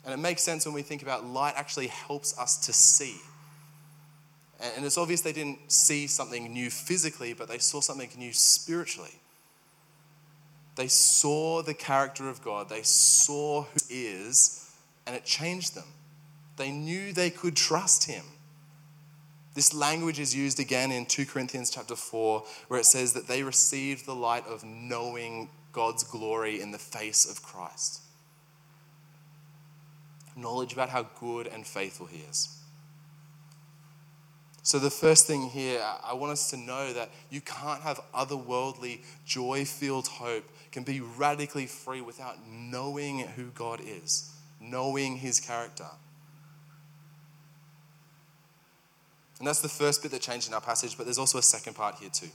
And 0.07 0.15
it 0.15 0.19
makes 0.19 0.43
sense 0.43 0.65
when 0.65 0.75
we 0.75 0.83
think 0.83 1.03
about 1.03 1.27
light 1.27 1.55
actually 1.57 1.89
helps 1.89 2.39
us 2.39 2.57
to 2.59 2.73
see. 2.73 3.17
And 4.77 4.87
it's 4.87 4.97
obvious 4.97 5.21
they 5.21 5.33
didn't 5.33 5.71
see 5.71 6.07
something 6.07 6.53
new 6.53 6.71
physically, 6.71 7.35
but 7.35 7.49
they 7.49 7.59
saw 7.59 7.81
something 7.81 8.09
new 8.17 8.33
spiritually. 8.33 9.11
They 10.77 10.87
saw 10.87 11.61
the 11.61 11.75
character 11.75 12.29
of 12.29 12.41
God, 12.41 12.69
they 12.69 12.83
saw 12.83 13.63
who 13.63 13.81
He 13.89 14.07
is, 14.07 14.71
and 15.07 15.17
it 15.17 15.25
changed 15.25 15.75
them. 15.75 15.89
They 16.57 16.71
knew 16.71 17.13
they 17.13 17.31
could 17.31 17.57
trust 17.57 18.05
Him. 18.05 18.25
This 19.55 19.75
language 19.75 20.21
is 20.21 20.37
used 20.37 20.61
again 20.61 20.93
in 20.93 21.07
2 21.07 21.27
Corinthians 21.27 21.71
chapter 21.71 21.97
4, 21.97 22.45
where 22.69 22.79
it 22.79 22.87
says 22.87 23.15
that 23.15 23.27
they 23.27 23.43
received 23.43 24.07
the 24.07 24.15
light 24.15 24.47
of 24.47 24.63
knowing 24.63 25.49
God's 25.73 26.05
glory 26.05 26.61
in 26.61 26.71
the 26.71 26.79
face 26.79 27.29
of 27.29 27.43
Christ. 27.43 28.03
Knowledge 30.37 30.75
about 30.75 30.91
how 30.91 31.07
good 31.19 31.47
and 31.47 31.67
faithful 31.67 32.07
He 32.07 32.19
is. 32.19 32.57
So, 34.63 34.79
the 34.81 34.91
first 34.91 35.27
thing 35.27 35.49
here, 35.49 35.81
I 36.05 36.15
want 36.15 36.33
us 36.33 36.51
to 36.51 36.57
know 36.57 36.93
that 36.93 37.11
you 37.31 37.41
can't 37.41 37.83
have 37.83 38.01
otherworldly, 38.13 39.01
joy 39.25 39.65
filled 39.65 40.09
hope, 40.09 40.45
can 40.73 40.83
be 40.83 41.01
radically 41.01 41.67
free 41.67 42.01
without 42.01 42.37
knowing 42.49 43.21
who 43.21 43.45
God 43.55 43.81
is, 43.81 44.33
knowing 44.61 45.19
His 45.19 45.39
character. 45.39 45.87
And 49.39 49.47
that's 49.47 49.61
the 49.61 49.69
first 49.69 50.03
bit 50.03 50.11
that 50.13 50.21
changed 50.21 50.49
in 50.49 50.55
our 50.55 50.61
passage, 50.61 50.97
but 50.97 51.05
there's 51.05 51.19
also 51.19 51.39
a 51.39 51.43
second 51.43 51.75
part 51.75 51.97
here 51.97 52.11
too. 52.11 52.31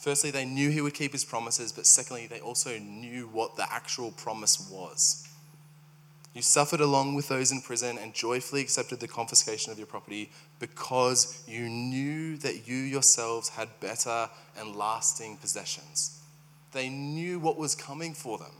Firstly, 0.00 0.30
they 0.30 0.46
knew 0.46 0.70
he 0.70 0.80
would 0.80 0.94
keep 0.94 1.12
his 1.12 1.26
promises, 1.26 1.72
but 1.72 1.86
secondly, 1.86 2.26
they 2.26 2.40
also 2.40 2.78
knew 2.78 3.28
what 3.28 3.56
the 3.56 3.70
actual 3.70 4.12
promise 4.12 4.70
was. 4.72 5.28
You 6.32 6.40
suffered 6.40 6.80
along 6.80 7.16
with 7.16 7.28
those 7.28 7.52
in 7.52 7.60
prison 7.60 7.98
and 7.98 8.14
joyfully 8.14 8.62
accepted 8.62 9.00
the 9.00 9.08
confiscation 9.08 9.72
of 9.72 9.78
your 9.78 9.86
property 9.86 10.30
because 10.58 11.44
you 11.46 11.68
knew 11.68 12.38
that 12.38 12.66
you 12.66 12.76
yourselves 12.76 13.50
had 13.50 13.68
better 13.80 14.30
and 14.56 14.74
lasting 14.74 15.36
possessions. 15.36 16.18
They 16.72 16.88
knew 16.88 17.38
what 17.38 17.58
was 17.58 17.74
coming 17.74 18.14
for 18.14 18.38
them. 18.38 18.52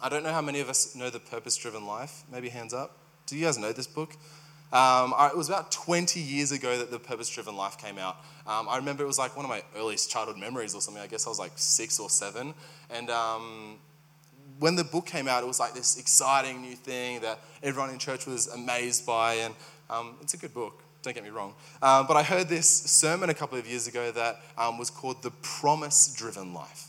I 0.00 0.08
don't 0.08 0.22
know 0.22 0.32
how 0.32 0.42
many 0.42 0.60
of 0.60 0.68
us 0.68 0.94
know 0.94 1.10
The 1.10 1.18
Purpose 1.18 1.56
Driven 1.56 1.86
Life. 1.86 2.22
Maybe 2.30 2.50
hands 2.50 2.72
up. 2.72 2.96
Do 3.26 3.36
you 3.36 3.46
guys 3.46 3.58
know 3.58 3.72
this 3.72 3.88
book? 3.88 4.16
Um, 4.72 5.12
it 5.18 5.36
was 5.36 5.48
about 5.48 5.72
20 5.72 6.20
years 6.20 6.52
ago 6.52 6.78
that 6.78 6.90
The 6.90 6.98
Purpose 6.98 7.28
Driven 7.28 7.56
Life 7.56 7.76
came 7.76 7.98
out. 7.98 8.18
Um, 8.46 8.68
I 8.68 8.76
remember 8.76 9.02
it 9.02 9.06
was 9.06 9.18
like 9.18 9.36
one 9.36 9.44
of 9.44 9.48
my 9.48 9.62
earliest 9.76 10.10
childhood 10.10 10.38
memories 10.38 10.74
or 10.74 10.80
something. 10.80 11.02
I 11.02 11.08
guess 11.08 11.26
I 11.26 11.30
was 11.30 11.38
like 11.38 11.52
six 11.56 11.98
or 11.98 12.08
seven. 12.08 12.54
And 12.88 13.10
um, 13.10 13.78
when 14.60 14.76
the 14.76 14.84
book 14.84 15.06
came 15.06 15.26
out, 15.26 15.42
it 15.42 15.46
was 15.46 15.58
like 15.58 15.74
this 15.74 15.98
exciting 15.98 16.62
new 16.62 16.74
thing 16.74 17.20
that 17.20 17.40
everyone 17.62 17.90
in 17.90 17.98
church 17.98 18.26
was 18.26 18.46
amazed 18.48 19.04
by. 19.06 19.34
And 19.34 19.54
um, 19.88 20.16
it's 20.20 20.34
a 20.34 20.36
good 20.36 20.54
book, 20.54 20.82
don't 21.02 21.14
get 21.14 21.24
me 21.24 21.30
wrong. 21.30 21.54
Um, 21.82 22.06
but 22.06 22.16
I 22.16 22.22
heard 22.22 22.48
this 22.48 22.68
sermon 22.68 23.28
a 23.28 23.34
couple 23.34 23.58
of 23.58 23.66
years 23.66 23.88
ago 23.88 24.12
that 24.12 24.40
um, 24.56 24.78
was 24.78 24.88
called 24.88 25.22
The 25.22 25.32
Promise 25.42 26.14
Driven 26.16 26.54
Life. 26.54 26.88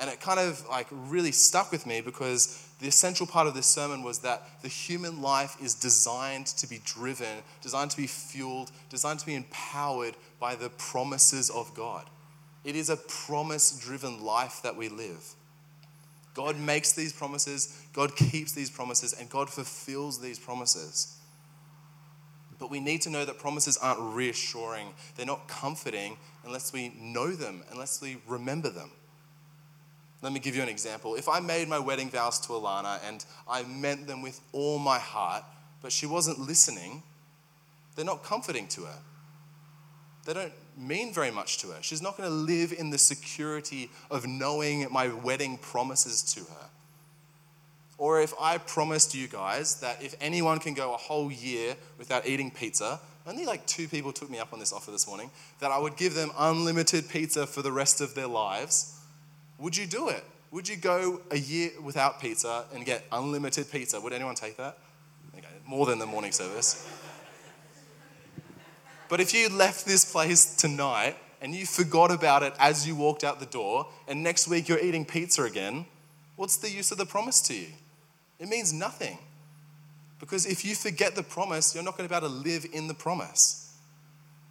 And 0.00 0.10
it 0.10 0.20
kind 0.20 0.40
of 0.40 0.66
like 0.68 0.88
really 0.90 1.30
stuck 1.30 1.70
with 1.70 1.86
me 1.86 2.00
because 2.00 2.68
the 2.84 2.88
essential 2.88 3.26
part 3.26 3.46
of 3.46 3.54
this 3.54 3.66
sermon 3.66 4.02
was 4.02 4.18
that 4.18 4.42
the 4.60 4.68
human 4.68 5.22
life 5.22 5.56
is 5.58 5.74
designed 5.74 6.48
to 6.48 6.66
be 6.66 6.82
driven, 6.84 7.38
designed 7.62 7.90
to 7.90 7.96
be 7.96 8.06
fueled, 8.06 8.70
designed 8.90 9.20
to 9.20 9.24
be 9.24 9.34
empowered 9.34 10.14
by 10.38 10.54
the 10.54 10.68
promises 10.68 11.48
of 11.48 11.72
God. 11.72 12.04
It 12.62 12.76
is 12.76 12.90
a 12.90 12.98
promise 12.98 13.78
driven 13.78 14.22
life 14.22 14.60
that 14.64 14.76
we 14.76 14.90
live. 14.90 15.24
God 16.34 16.58
makes 16.58 16.92
these 16.92 17.10
promises, 17.10 17.74
God 17.94 18.14
keeps 18.16 18.52
these 18.52 18.68
promises, 18.68 19.14
and 19.14 19.30
God 19.30 19.48
fulfills 19.48 20.20
these 20.20 20.38
promises. 20.38 21.16
But 22.58 22.70
we 22.70 22.80
need 22.80 23.00
to 23.00 23.10
know 23.10 23.24
that 23.24 23.38
promises 23.38 23.78
aren't 23.78 24.14
reassuring, 24.14 24.88
they're 25.16 25.24
not 25.24 25.48
comforting 25.48 26.18
unless 26.44 26.70
we 26.70 26.92
know 27.00 27.30
them, 27.30 27.64
unless 27.70 28.02
we 28.02 28.18
remember 28.26 28.68
them. 28.68 28.90
Let 30.24 30.32
me 30.32 30.40
give 30.40 30.56
you 30.56 30.62
an 30.62 30.70
example. 30.70 31.16
If 31.16 31.28
I 31.28 31.40
made 31.40 31.68
my 31.68 31.78
wedding 31.78 32.08
vows 32.08 32.40
to 32.40 32.52
Alana 32.52 32.98
and 33.06 33.22
I 33.46 33.62
meant 33.64 34.06
them 34.06 34.22
with 34.22 34.40
all 34.52 34.78
my 34.78 34.98
heart, 34.98 35.44
but 35.82 35.92
she 35.92 36.06
wasn't 36.06 36.38
listening, 36.38 37.02
they're 37.94 38.06
not 38.06 38.24
comforting 38.24 38.66
to 38.68 38.84
her. 38.84 38.98
They 40.24 40.32
don't 40.32 40.52
mean 40.78 41.12
very 41.12 41.30
much 41.30 41.58
to 41.58 41.66
her. 41.72 41.82
She's 41.82 42.00
not 42.00 42.16
going 42.16 42.26
to 42.26 42.34
live 42.34 42.72
in 42.72 42.88
the 42.88 42.96
security 42.96 43.90
of 44.10 44.26
knowing 44.26 44.86
my 44.90 45.08
wedding 45.08 45.58
promises 45.58 46.22
to 46.32 46.40
her. 46.40 46.68
Or 47.98 48.22
if 48.22 48.32
I 48.40 48.56
promised 48.56 49.14
you 49.14 49.28
guys 49.28 49.78
that 49.80 50.02
if 50.02 50.14
anyone 50.22 50.58
can 50.58 50.72
go 50.72 50.94
a 50.94 50.96
whole 50.96 51.30
year 51.30 51.76
without 51.98 52.26
eating 52.26 52.50
pizza, 52.50 52.98
only 53.26 53.44
like 53.44 53.66
two 53.66 53.88
people 53.88 54.10
took 54.10 54.30
me 54.30 54.38
up 54.38 54.54
on 54.54 54.58
this 54.58 54.72
offer 54.72 54.90
this 54.90 55.06
morning, 55.06 55.30
that 55.60 55.70
I 55.70 55.76
would 55.76 55.98
give 55.98 56.14
them 56.14 56.30
unlimited 56.38 57.10
pizza 57.10 57.46
for 57.46 57.60
the 57.60 57.72
rest 57.72 58.00
of 58.00 58.14
their 58.14 58.26
lives 58.26 58.93
would 59.64 59.74
you 59.74 59.86
do 59.86 60.10
it? 60.10 60.22
Would 60.50 60.68
you 60.68 60.76
go 60.76 61.22
a 61.30 61.38
year 61.38 61.70
without 61.82 62.20
pizza 62.20 62.66
and 62.74 62.84
get 62.84 63.02
unlimited 63.10 63.70
pizza? 63.72 63.98
Would 63.98 64.12
anyone 64.12 64.34
take 64.34 64.58
that? 64.58 64.76
Okay, 65.34 65.48
more 65.66 65.86
than 65.86 65.98
the 65.98 66.04
morning 66.04 66.32
service. 66.32 66.86
But 69.08 69.20
if 69.20 69.32
you 69.32 69.48
left 69.48 69.86
this 69.86 70.04
place 70.04 70.54
tonight 70.54 71.16
and 71.40 71.54
you 71.54 71.64
forgot 71.64 72.10
about 72.10 72.42
it 72.42 72.52
as 72.58 72.86
you 72.86 72.94
walked 72.94 73.24
out 73.24 73.40
the 73.40 73.46
door, 73.46 73.86
and 74.06 74.22
next 74.22 74.48
week 74.48 74.68
you're 74.68 74.78
eating 74.78 75.06
pizza 75.06 75.44
again, 75.44 75.86
what's 76.36 76.58
the 76.58 76.70
use 76.70 76.92
of 76.92 76.98
the 76.98 77.06
promise 77.06 77.40
to 77.48 77.54
you? 77.54 77.68
It 78.38 78.50
means 78.50 78.70
nothing. 78.70 79.16
Because 80.20 80.44
if 80.44 80.62
you 80.62 80.74
forget 80.74 81.14
the 81.14 81.22
promise, 81.22 81.74
you're 81.74 81.84
not 81.84 81.96
going 81.96 82.06
to 82.06 82.12
be 82.12 82.16
able 82.18 82.28
to 82.28 82.34
live 82.34 82.66
in 82.70 82.86
the 82.86 82.94
promise. 82.94 83.74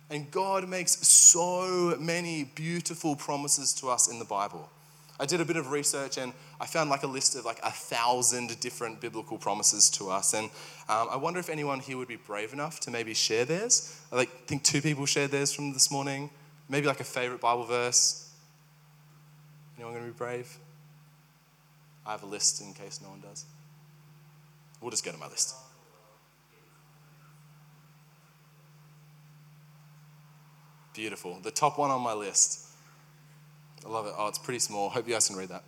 And 0.10 0.32
God 0.32 0.68
makes 0.68 1.08
so 1.08 1.96
many 2.00 2.46
beautiful 2.56 3.16
promises 3.16 3.74
to 3.76 3.90
us 3.90 4.10
in 4.10 4.18
the 4.18 4.26
Bible. 4.26 4.72
I 5.20 5.26
did 5.26 5.40
a 5.40 5.46
bit 5.46 5.58
of 5.58 5.70
research 5.70 6.18
and 6.18 6.34
I 6.60 6.66
found 6.66 6.90
like 6.90 7.04
a 7.04 7.08
list 7.08 7.36
of 7.36 7.46
like 7.46 7.60
a 7.64 7.72
thousand 7.72 8.60
different 8.60 9.00
biblical 9.00 9.38
promises 9.38 9.90
to 9.92 10.10
us. 10.10 10.34
And 10.34 10.50
um, 10.90 11.08
I 11.12 11.18
wonder 11.18 11.40
if 11.40 11.50
anyone 11.50 11.80
here 11.80 11.98
would 11.98 12.08
be 12.08 12.16
brave 12.16 12.52
enough 12.52 12.80
to 12.82 12.92
maybe 12.92 13.14
share 13.14 13.46
theirs. 13.46 14.00
I 14.12 14.16
like, 14.16 14.48
think 14.48 14.64
two 14.64 14.82
people 14.82 15.06
shared 15.06 15.32
theirs 15.32 15.54
from 15.54 15.72
this 15.74 15.92
morning. 15.92 16.32
Maybe 16.68 16.88
like 16.88 17.00
a 17.00 17.06
favorite 17.06 17.42
Bible 17.42 17.66
verse. 17.66 18.32
Anyone 19.78 19.94
going 19.94 20.06
to 20.06 20.12
be 20.12 20.18
brave? 20.18 20.58
I 22.06 22.12
have 22.12 22.24
a 22.24 22.28
list 22.28 22.62
in 22.62 22.74
case 22.74 23.00
no 23.02 23.10
one 23.10 23.22
does. 23.22 23.46
We'll 24.82 24.92
just 24.92 25.06
go 25.06 25.12
to 25.12 25.18
my 25.18 25.28
list. 25.28 25.56
Beautiful. 30.94 31.40
The 31.42 31.52
top 31.52 31.78
one 31.78 31.92
on 31.92 32.02
my 32.02 32.14
list 32.14 32.73
I 33.86 33.90
love 33.90 34.08
it. 34.08 34.14
Oh, 34.18 34.28
it's 34.28 34.38
pretty 34.38 34.60
small. 34.60 34.90
Hope 34.90 35.08
you 35.08 35.14
guys 35.14 35.28
can 35.28 35.36
read 35.36 35.50
that. 35.50 35.64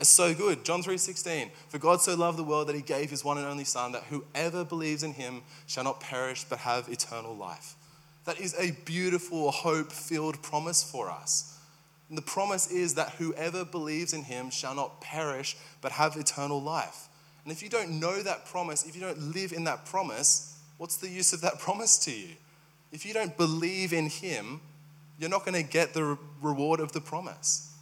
It's 0.00 0.10
so 0.10 0.34
good. 0.34 0.64
John 0.64 0.82
3:16. 0.82 1.50
For 1.68 1.78
God 1.78 2.00
so 2.00 2.16
loved 2.16 2.36
the 2.36 2.44
world 2.44 2.66
that 2.66 2.74
he 2.74 2.82
gave 2.82 3.10
his 3.10 3.24
one 3.24 3.38
and 3.38 3.46
only 3.46 3.64
son 3.64 3.92
that 3.92 4.04
whoever 4.04 4.64
believes 4.64 5.02
in 5.02 5.14
him 5.14 5.42
shall 5.66 5.84
not 5.84 6.00
perish 6.00 6.44
but 6.44 6.60
have 6.60 6.88
eternal 6.88 7.36
life. 7.36 7.76
That 8.24 8.40
is 8.40 8.54
a 8.58 8.72
beautiful 8.84 9.50
hope-filled 9.50 10.42
promise 10.42 10.82
for 10.82 11.10
us. 11.10 11.56
And 12.08 12.18
the 12.18 12.22
promise 12.22 12.70
is 12.70 12.94
that 12.94 13.10
whoever 13.10 13.64
believes 13.64 14.12
in 14.12 14.24
him 14.24 14.50
shall 14.50 14.74
not 14.74 15.00
perish 15.00 15.56
but 15.80 15.92
have 15.92 16.16
eternal 16.16 16.60
life. 16.60 17.08
And 17.44 17.52
if 17.52 17.62
you 17.62 17.68
don't 17.68 18.00
know 18.00 18.22
that 18.22 18.44
promise, 18.44 18.84
if 18.86 18.94
you 18.94 19.00
don't 19.00 19.34
live 19.34 19.52
in 19.52 19.64
that 19.64 19.86
promise, 19.86 20.58
what's 20.78 20.96
the 20.96 21.08
use 21.08 21.32
of 21.32 21.40
that 21.40 21.58
promise 21.58 21.96
to 22.04 22.10
you? 22.10 22.34
If 22.92 23.06
you 23.06 23.14
don't 23.14 23.36
believe 23.36 23.92
in 23.92 24.08
him, 24.08 24.60
you're 25.22 25.30
not 25.30 25.46
going 25.46 25.54
to 25.54 25.62
get 25.62 25.94
the 25.94 26.18
reward 26.42 26.80
of 26.80 26.90
the 26.90 27.00
promise. 27.00 27.72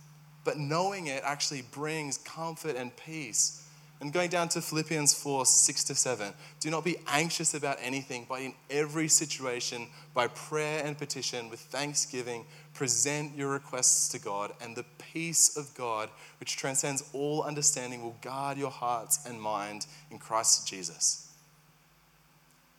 But 0.44 0.58
knowing 0.58 1.06
it 1.06 1.22
actually 1.24 1.62
brings 1.62 2.18
comfort 2.18 2.76
and 2.76 2.94
peace. 2.96 3.66
And 4.00 4.12
going 4.12 4.28
down 4.28 4.50
to 4.50 4.60
Philippians 4.60 5.14
4 5.14 5.46
6 5.46 5.84
to 5.84 5.94
7, 5.94 6.34
do 6.60 6.70
not 6.70 6.84
be 6.84 6.96
anxious 7.06 7.54
about 7.54 7.78
anything, 7.80 8.26
but 8.28 8.42
in 8.42 8.52
every 8.68 9.08
situation, 9.08 9.88
by 10.12 10.26
prayer 10.28 10.84
and 10.84 10.98
petition, 10.98 11.48
with 11.48 11.60
thanksgiving, 11.60 12.44
present 12.74 13.34
your 13.34 13.48
requests 13.50 14.10
to 14.10 14.18
God, 14.18 14.52
and 14.60 14.76
the 14.76 14.84
peace 14.98 15.56
of 15.56 15.74
God, 15.74 16.10
which 16.40 16.58
transcends 16.58 17.04
all 17.14 17.42
understanding, 17.42 18.02
will 18.02 18.16
guard 18.20 18.58
your 18.58 18.70
hearts 18.70 19.26
and 19.26 19.40
mind 19.40 19.86
in 20.10 20.18
Christ 20.18 20.68
Jesus. 20.68 21.30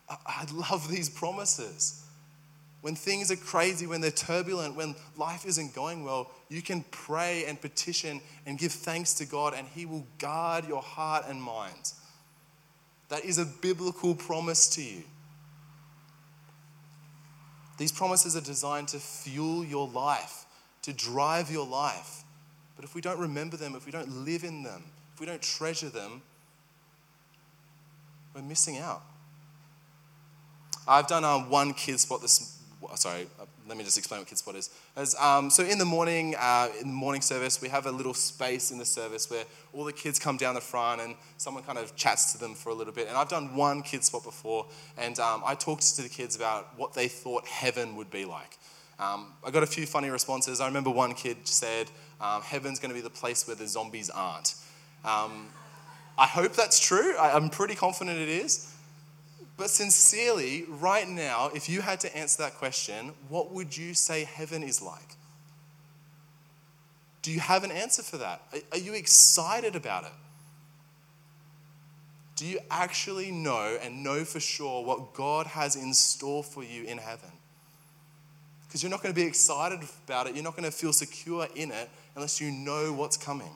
I, 0.07 0.45
love 0.53 0.89
these 0.89 1.09
promises. 1.09 2.00
When 2.81 2.95
things 2.95 3.31
are 3.31 3.35
crazy, 3.35 3.85
when 3.85 4.01
they're 4.01 4.09
turbulent, 4.09 4.75
when 4.75 4.95
life 5.15 5.45
isn't 5.45 5.75
going 5.75 6.03
well, 6.03 6.31
you 6.49 6.63
can 6.63 6.83
pray 6.89 7.45
and 7.45 7.61
petition 7.61 8.21
and 8.45 8.57
give 8.57 8.71
thanks 8.71 9.13
to 9.15 9.25
God, 9.25 9.53
and 9.55 9.67
He 9.67 9.85
will 9.85 10.05
guard 10.17 10.67
your 10.67 10.81
heart 10.81 11.25
and 11.27 11.41
mind. 11.41 11.93
That 13.09 13.23
is 13.23 13.37
a 13.37 13.45
biblical 13.45 14.15
promise 14.15 14.67
to 14.75 14.81
you. 14.81 15.03
These 17.77 17.91
promises 17.91 18.35
are 18.35 18.41
designed 18.41 18.89
to 18.89 18.99
fuel 18.99 19.63
your 19.63 19.87
life, 19.87 20.45
to 20.83 20.93
drive 20.93 21.51
your 21.51 21.67
life. 21.67 22.23
But 22.75 22.85
if 22.85 22.95
we 22.95 23.01
don't 23.01 23.19
remember 23.19 23.57
them, 23.57 23.75
if 23.75 23.85
we 23.85 23.91
don't 23.91 24.25
live 24.25 24.43
in 24.43 24.63
them, 24.63 24.83
if 25.13 25.19
we 25.19 25.25
don't 25.25 25.41
treasure 25.41 25.89
them, 25.89 26.21
we're 28.33 28.41
missing 28.41 28.77
out. 28.77 29.03
I've 30.87 31.07
done 31.07 31.23
um, 31.23 31.49
one 31.49 31.73
kid 31.73 31.99
spot 31.99 32.21
this. 32.21 32.60
Sorry, 32.95 33.27
uh, 33.39 33.45
let 33.67 33.77
me 33.77 33.83
just 33.83 33.97
explain 33.97 34.21
what 34.21 34.27
Kidspot 34.27 34.55
is. 34.55 34.69
As, 34.95 35.15
um, 35.15 35.49
so 35.49 35.63
in 35.63 35.77
the 35.77 35.85
morning, 35.85 36.35
uh, 36.37 36.69
in 36.79 36.87
the 36.87 36.93
morning 36.93 37.21
service, 37.21 37.61
we 37.61 37.69
have 37.69 37.85
a 37.85 37.91
little 37.91 38.13
space 38.13 38.71
in 38.71 38.77
the 38.77 38.85
service 38.85 39.29
where 39.29 39.45
all 39.73 39.83
the 39.83 39.93
kids 39.93 40.19
come 40.19 40.37
down 40.37 40.55
the 40.55 40.61
front 40.61 41.01
and 41.01 41.15
someone 41.37 41.63
kind 41.63 41.77
of 41.77 41.95
chats 41.95 42.31
to 42.33 42.39
them 42.39 42.53
for 42.53 42.69
a 42.69 42.73
little 42.73 42.93
bit. 42.93 43.07
And 43.07 43.17
I've 43.17 43.29
done 43.29 43.55
one 43.55 43.83
Kidspot 43.83 44.23
before, 44.23 44.65
and 44.97 45.19
um, 45.19 45.43
I 45.45 45.55
talked 45.55 45.95
to 45.95 46.01
the 46.01 46.09
kids 46.09 46.35
about 46.35 46.77
what 46.77 46.93
they 46.93 47.07
thought 47.07 47.45
heaven 47.47 47.95
would 47.95 48.11
be 48.11 48.25
like. 48.25 48.57
Um, 49.01 49.33
I 49.43 49.49
got 49.49 49.63
a 49.63 49.67
few 49.67 49.87
funny 49.87 50.09
responses. 50.09 50.61
I 50.61 50.67
remember 50.67 50.91
one 50.91 51.15
kid 51.15 51.47
said, 51.47 51.89
um, 52.19 52.43
"Heaven's 52.43 52.79
going 52.79 52.91
to 52.91 52.95
be 52.95 53.01
the 53.01 53.09
place 53.09 53.47
where 53.47 53.55
the 53.55 53.67
zombies 53.67 54.11
aren't." 54.11 54.53
Um, 55.03 55.47
I 56.19 56.27
hope 56.27 56.53
that's 56.53 56.79
true. 56.79 57.17
I, 57.17 57.35
I'm 57.35 57.49
pretty 57.49 57.73
confident 57.73 58.19
it 58.19 58.29
is. 58.29 58.70
But 59.57 59.69
sincerely, 59.69 60.65
right 60.67 61.07
now, 61.07 61.51
if 61.53 61.69
you 61.69 61.81
had 61.81 61.99
to 62.01 62.17
answer 62.17 62.43
that 62.43 62.55
question, 62.55 63.13
what 63.29 63.51
would 63.51 63.75
you 63.75 63.93
say 63.93 64.23
heaven 64.23 64.63
is 64.63 64.81
like? 64.81 65.15
Do 67.21 67.31
you 67.31 67.39
have 67.39 67.63
an 67.63 67.71
answer 67.71 68.01
for 68.01 68.17
that? 68.17 68.41
Are 68.71 68.77
you 68.77 68.93
excited 68.93 69.75
about 69.75 70.05
it? 70.05 70.11
Do 72.35 72.47
you 72.47 72.59
actually 72.71 73.29
know 73.29 73.77
and 73.83 74.03
know 74.03 74.25
for 74.25 74.39
sure 74.39 74.83
what 74.83 75.13
God 75.13 75.45
has 75.45 75.75
in 75.75 75.93
store 75.93 76.43
for 76.43 76.63
you 76.63 76.83
in 76.85 76.97
heaven? 76.97 77.29
Because 78.67 78.81
you're 78.81 78.89
not 78.89 79.03
going 79.03 79.13
to 79.13 79.21
be 79.21 79.27
excited 79.27 79.79
about 80.05 80.25
it, 80.25 80.33
you're 80.33 80.43
not 80.43 80.55
going 80.55 80.63
to 80.63 80.75
feel 80.75 80.93
secure 80.93 81.47
in 81.55 81.71
it 81.71 81.89
unless 82.15 82.41
you 82.41 82.49
know 82.51 82.93
what's 82.93 83.17
coming. 83.17 83.51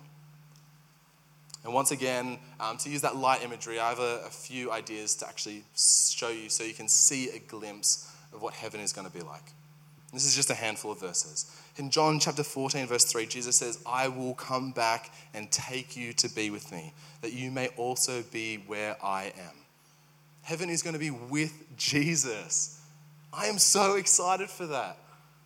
And 1.65 1.73
once 1.73 1.89
again, 1.89 2.37
um, 2.59 2.77
to 2.77 2.89
use 2.91 3.01
that 3.01 3.15
light 3.15 3.43
imagery, 3.43 3.79
I 3.79 3.89
have 3.89 3.99
a, 3.99 4.21
a 4.27 4.29
few 4.29 4.71
ideas 4.71 5.15
to 5.15 5.27
actually 5.27 5.63
show 5.75 6.29
you 6.29 6.47
so 6.47 6.63
you 6.63 6.75
can 6.75 6.87
see 6.87 7.31
a 7.31 7.39
glimpse 7.39 8.09
of 8.31 8.43
what 8.43 8.53
heaven 8.53 8.79
is 8.79 8.93
going 8.93 9.07
to 9.07 9.13
be 9.13 9.21
like. 9.21 9.41
This 10.13 10.25
is 10.25 10.35
just 10.35 10.51
a 10.51 10.53
handful 10.53 10.91
of 10.91 10.99
verses. 10.99 11.51
In 11.77 11.89
John 11.89 12.19
chapter 12.19 12.43
14, 12.43 12.85
verse 12.85 13.05
3, 13.05 13.25
Jesus 13.25 13.55
says, 13.55 13.79
I 13.85 14.07
will 14.07 14.35
come 14.35 14.71
back 14.73 15.11
and 15.33 15.51
take 15.51 15.97
you 15.97 16.13
to 16.13 16.29
be 16.29 16.51
with 16.51 16.71
me, 16.71 16.93
that 17.21 17.33
you 17.33 17.49
may 17.49 17.69
also 17.69 18.23
be 18.31 18.57
where 18.67 18.95
I 19.03 19.33
am. 19.35 19.55
Heaven 20.43 20.69
is 20.69 20.83
going 20.83 20.93
to 20.93 20.99
be 20.99 21.09
with 21.09 21.75
Jesus. 21.77 22.79
I 23.33 23.47
am 23.47 23.57
so 23.57 23.95
excited 23.95 24.51
for 24.51 24.67
that. 24.67 24.97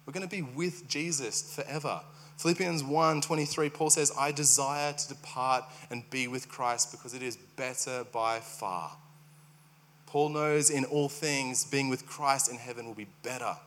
We're 0.05 0.13
going 0.13 0.27
to 0.27 0.35
be 0.35 0.41
with 0.41 0.85
Jesus 0.89 1.55
forever. 1.55 2.01
Philippians 2.39 2.85
1 2.85 3.19
23, 3.19 3.69
Paul 3.69 3.89
says, 3.89 4.13
I 4.17 4.31
desire 4.31 4.93
to 4.93 5.07
depart 5.09 5.65
and 5.89 6.09
be 6.09 6.29
with 6.29 6.47
Christ 6.47 6.89
because 6.89 7.13
it 7.13 7.21
is 7.21 7.35
better 7.35 8.05
by 8.13 8.39
far. 8.39 8.91
Paul 10.05 10.29
knows 10.29 10.69
in 10.69 10.85
all 10.85 11.09
things 11.09 11.65
being 11.65 11.89
with 11.89 12.05
Christ 12.05 12.49
in 12.49 12.57
heaven 12.57 12.85
will 12.85 12.93
be 12.93 13.09
better. 13.23 13.57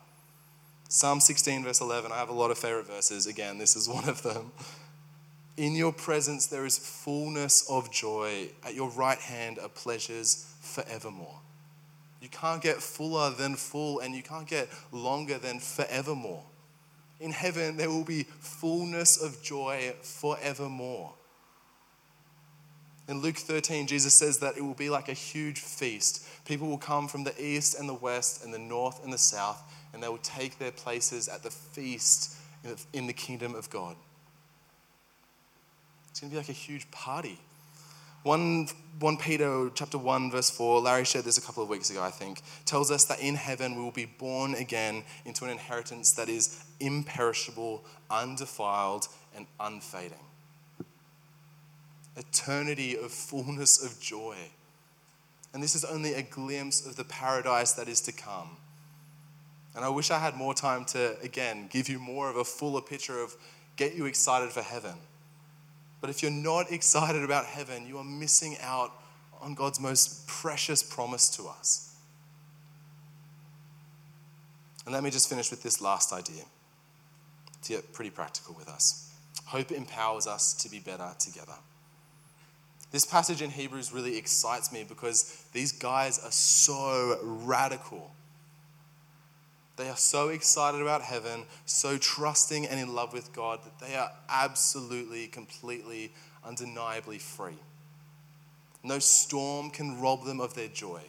Psalm 0.88 1.20
16, 1.20 1.64
verse 1.64 1.83
11, 1.83 2.12
I 2.12 2.16
have 2.16 2.31
a 2.31 2.33
lot 2.33 2.51
of 2.51 2.57
favorite 2.57 2.87
verses. 2.87 3.27
Again, 3.27 3.59
this 3.59 3.77
is 3.77 3.88
one 3.90 4.09
of 4.09 4.23
them. 4.23 4.53
In 5.59 5.75
your 5.75 5.92
presence 5.92 6.46
there 6.46 6.64
is 6.64 6.79
fullness 6.79 7.68
of 7.68 7.92
joy. 7.92 8.49
At 8.64 8.75
your 8.75 8.88
right 8.88 9.18
hand 9.18 9.59
are 9.59 9.68
pleasures 9.68 10.51
forevermore. 10.62 11.40
You 12.23 12.31
can't 12.31 12.62
get 12.62 12.77
fuller 12.77 13.29
than 13.33 13.55
full, 13.55 14.01
and 14.01 14.14
you 14.14 14.23
can't 14.23 14.49
get 14.49 14.70
longer 14.92 15.37
than 15.37 15.59
forevermore 15.59 16.44
in 17.22 17.30
heaven 17.30 17.76
there 17.76 17.88
will 17.88 18.04
be 18.04 18.24
fullness 18.40 19.22
of 19.22 19.42
joy 19.42 19.94
forevermore. 20.02 21.14
In 23.08 23.20
Luke 23.20 23.37
13, 23.37 23.87
Jesus 23.87 24.14
says 24.14 24.38
that 24.38 24.56
it 24.56 24.62
will 24.62 24.74
be 24.74 24.90
like 24.90 25.08
a 25.08 25.14
huge 25.14 25.58
feast. 25.58 26.26
People 26.44 26.68
will 26.68 26.78
come 26.78 27.08
from 27.08 27.24
the 27.24 27.35
east 27.42 27.78
and 27.78 27.88
the 27.88 27.94
west 27.94 28.44
and 28.44 28.52
the 28.52 28.58
north 28.58 29.02
and 29.04 29.12
the 29.12 29.18
south, 29.18 29.62
and 29.92 30.02
they 30.02 30.08
will 30.08 30.18
take 30.18 30.58
their 30.58 30.70
places 30.70 31.28
at 31.28 31.42
the 31.42 31.50
feast 31.50 32.37
in 32.92 33.06
the 33.06 33.12
kingdom 33.12 33.54
of 33.54 33.68
God. 33.70 33.96
It's 36.11 36.20
going 36.20 36.30
to 36.30 36.35
be 36.35 36.38
like 36.38 36.48
a 36.48 36.52
huge 36.52 36.90
party. 36.90 37.40
1, 38.22 38.68
1 39.00 39.16
Peter 39.16 39.70
chapter 39.74 39.98
1 39.98 40.30
verse 40.30 40.50
4, 40.50 40.80
Larry 40.80 41.04
shared 41.04 41.24
this 41.24 41.38
a 41.38 41.40
couple 41.40 41.62
of 41.62 41.68
weeks 41.68 41.90
ago, 41.90 42.02
I 42.02 42.11
think, 42.11 42.40
tells 42.64 42.90
us 42.90 43.04
that 43.06 43.20
in 43.20 43.35
heaven 43.35 43.74
we 43.74 43.82
will 43.82 43.90
be 43.90 44.04
born 44.04 44.54
again 44.54 45.02
into 45.24 45.44
an 45.44 45.50
inheritance 45.50 46.12
that 46.12 46.28
is 46.28 46.64
imperishable, 46.78 47.85
undefiled, 48.11 49.08
and 49.35 49.46
unfading. 49.58 50.18
Eternity 52.16 52.96
of 52.96 53.11
fullness 53.11 53.85
of 53.85 54.00
joy. 54.00 54.37
And 55.52 55.62
this 55.62 55.74
is 55.74 55.85
only 55.85 56.14
a 56.14 56.22
glimpse 56.22 56.87
of 56.87 56.96
the 56.96 57.04
paradise 57.04 57.72
that 57.72 57.88
is 57.88 58.00
to 58.02 58.12
come. 58.12 58.56
And 59.74 59.85
I 59.85 59.88
wish 59.88 60.11
I 60.11 60.18
had 60.18 60.37
more 60.37 60.54
time 60.54 60.85
to, 60.87 61.18
again, 61.20 61.68
give 61.70 61.88
you 61.88 61.98
more 61.98 62.28
of 62.30 62.37
a 62.37 62.44
fuller 62.44 62.82
picture 62.82 63.20
of 63.20 63.35
get 63.76 63.94
you 63.94 64.06
excited 64.06 64.50
for 64.50 64.62
heaven. 64.62 64.94
But 66.03 66.11
if 66.11 66.21
you're 66.21 66.31
not 66.31 66.71
excited 66.71 67.23
about 67.23 67.47
heaven, 67.47 67.87
you 67.87 67.97
are 67.97 68.05
missing 68.05 68.57
out 68.61 68.93
on 69.41 69.55
God's 69.55 69.81
most 69.81 70.27
precious 70.27 70.83
promise 70.83 71.31
to 71.37 71.45
us. 71.45 71.95
And 74.85 74.93
let 74.93 75.05
me 75.05 75.11
just 75.11 75.31
finish 75.31 75.51
with 75.51 75.62
this 75.62 75.81
last 75.81 76.12
idea 76.12 76.43
to 77.62 77.73
get 77.73 77.93
pretty 77.93 78.11
practical 78.11 78.55
with 78.59 78.69
us. 78.69 79.15
Hope 79.47 79.71
empowers 79.71 80.27
us 80.27 80.53
to 80.55 80.69
be 80.69 80.81
better 80.81 81.09
together. 81.19 81.55
This 82.91 83.07
passage 83.07 83.41
in 83.41 83.51
Hebrews 83.51 83.93
really 83.93 84.19
excites 84.19 84.73
me 84.73 84.85
because 84.87 85.45
these 85.53 85.71
guys 85.71 86.19
are 86.19 86.33
so 86.33 87.19
radical. 87.23 88.11
They 89.76 89.88
are 89.88 89.96
so 89.96 90.28
excited 90.28 90.82
about 90.82 91.02
heaven, 91.02 91.44
so 91.64 91.96
trusting 91.96 92.66
and 92.66 92.78
in 92.78 92.94
love 92.94 93.12
with 93.12 93.32
God 93.32 93.61
that 93.64 93.78
they 93.78 93.96
are 93.96 94.11
absolutely, 94.28 95.26
completely, 95.28 96.12
undeniably 96.44 97.18
free. 97.18 97.58
No 98.85 98.98
storm 98.98 99.70
can 99.70 100.00
rob 100.00 100.24
them 100.24 100.40
of 100.40 100.54
their 100.54 100.68
joy. 100.68 101.02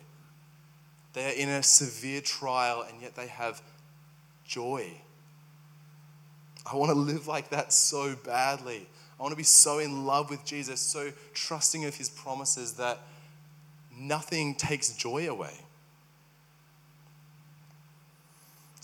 They 1.13 1.25
are 1.29 1.33
in 1.33 1.49
a 1.49 1.63
severe 1.63 2.21
trial 2.21 2.85
and 2.87 3.01
yet 3.01 3.15
they 3.15 3.27
have 3.27 3.61
joy. 4.45 4.91
I 6.71 6.75
want 6.75 6.91
to 6.91 6.97
live 6.97 7.27
like 7.27 7.49
that 7.49 7.73
so 7.73 8.15
badly. 8.15 8.87
I 9.19 9.21
want 9.21 9.33
to 9.33 9.37
be 9.37 9.43
so 9.43 9.79
in 9.79 10.05
love 10.05 10.29
with 10.29 10.45
Jesus, 10.45 10.79
so 10.79 11.11
trusting 11.33 11.85
of 11.85 11.95
his 11.95 12.09
promises 12.09 12.73
that 12.73 12.99
nothing 13.95 14.55
takes 14.55 14.89
joy 14.89 15.29
away. 15.29 15.53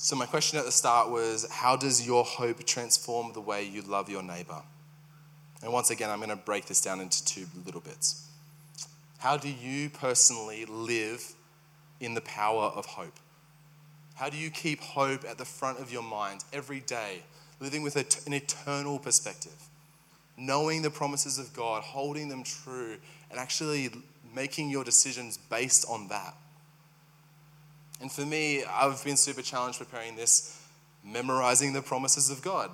So, 0.01 0.15
my 0.15 0.25
question 0.25 0.57
at 0.57 0.63
the 0.63 0.71
start 0.71 1.09
was 1.09 1.45
How 1.51 1.75
does 1.75 2.07
your 2.07 2.23
hope 2.23 2.65
transform 2.65 3.33
the 3.33 3.41
way 3.41 3.65
you 3.65 3.81
love 3.81 4.09
your 4.09 4.23
neighbor? 4.23 4.62
And 5.62 5.73
once 5.73 5.89
again, 5.89 6.09
I'm 6.09 6.19
going 6.19 6.29
to 6.29 6.38
break 6.38 6.67
this 6.67 6.79
down 6.79 7.01
into 7.01 7.23
two 7.25 7.47
little 7.65 7.81
bits. 7.81 8.25
How 9.17 9.35
do 9.35 9.49
you 9.49 9.89
personally 9.89 10.63
live 10.63 11.33
in 11.99 12.13
the 12.13 12.21
power 12.21 12.71
of 12.73 12.85
hope? 12.85 13.19
How 14.15 14.29
do 14.29 14.38
you 14.38 14.49
keep 14.49 14.79
hope 14.79 15.25
at 15.25 15.38
the 15.38 15.43
front 15.43 15.79
of 15.79 15.91
your 15.91 16.03
mind 16.03 16.45
every 16.53 16.79
day, 16.79 17.23
living 17.59 17.83
with 17.83 17.97
an 17.97 18.33
eternal 18.33 18.99
perspective, 18.99 19.67
knowing 20.38 20.81
the 20.81 20.89
promises 20.89 21.38
of 21.38 21.53
God, 21.53 21.83
holding 21.83 22.29
them 22.29 22.45
true, 22.45 22.95
and 23.29 23.38
actually 23.38 23.89
making 24.33 24.69
your 24.69 24.85
decisions 24.85 25.35
based 25.35 25.85
on 25.89 26.07
that? 26.07 26.35
And 28.01 28.12
for 28.12 28.25
me, 28.25 28.63
I've 28.63 29.03
been 29.03 29.17
super 29.17 29.41
challenged 29.41 29.77
preparing 29.77 30.15
this, 30.15 30.57
memorizing 31.03 31.73
the 31.73 31.81
promises 31.81 32.29
of 32.29 32.41
God. 32.41 32.71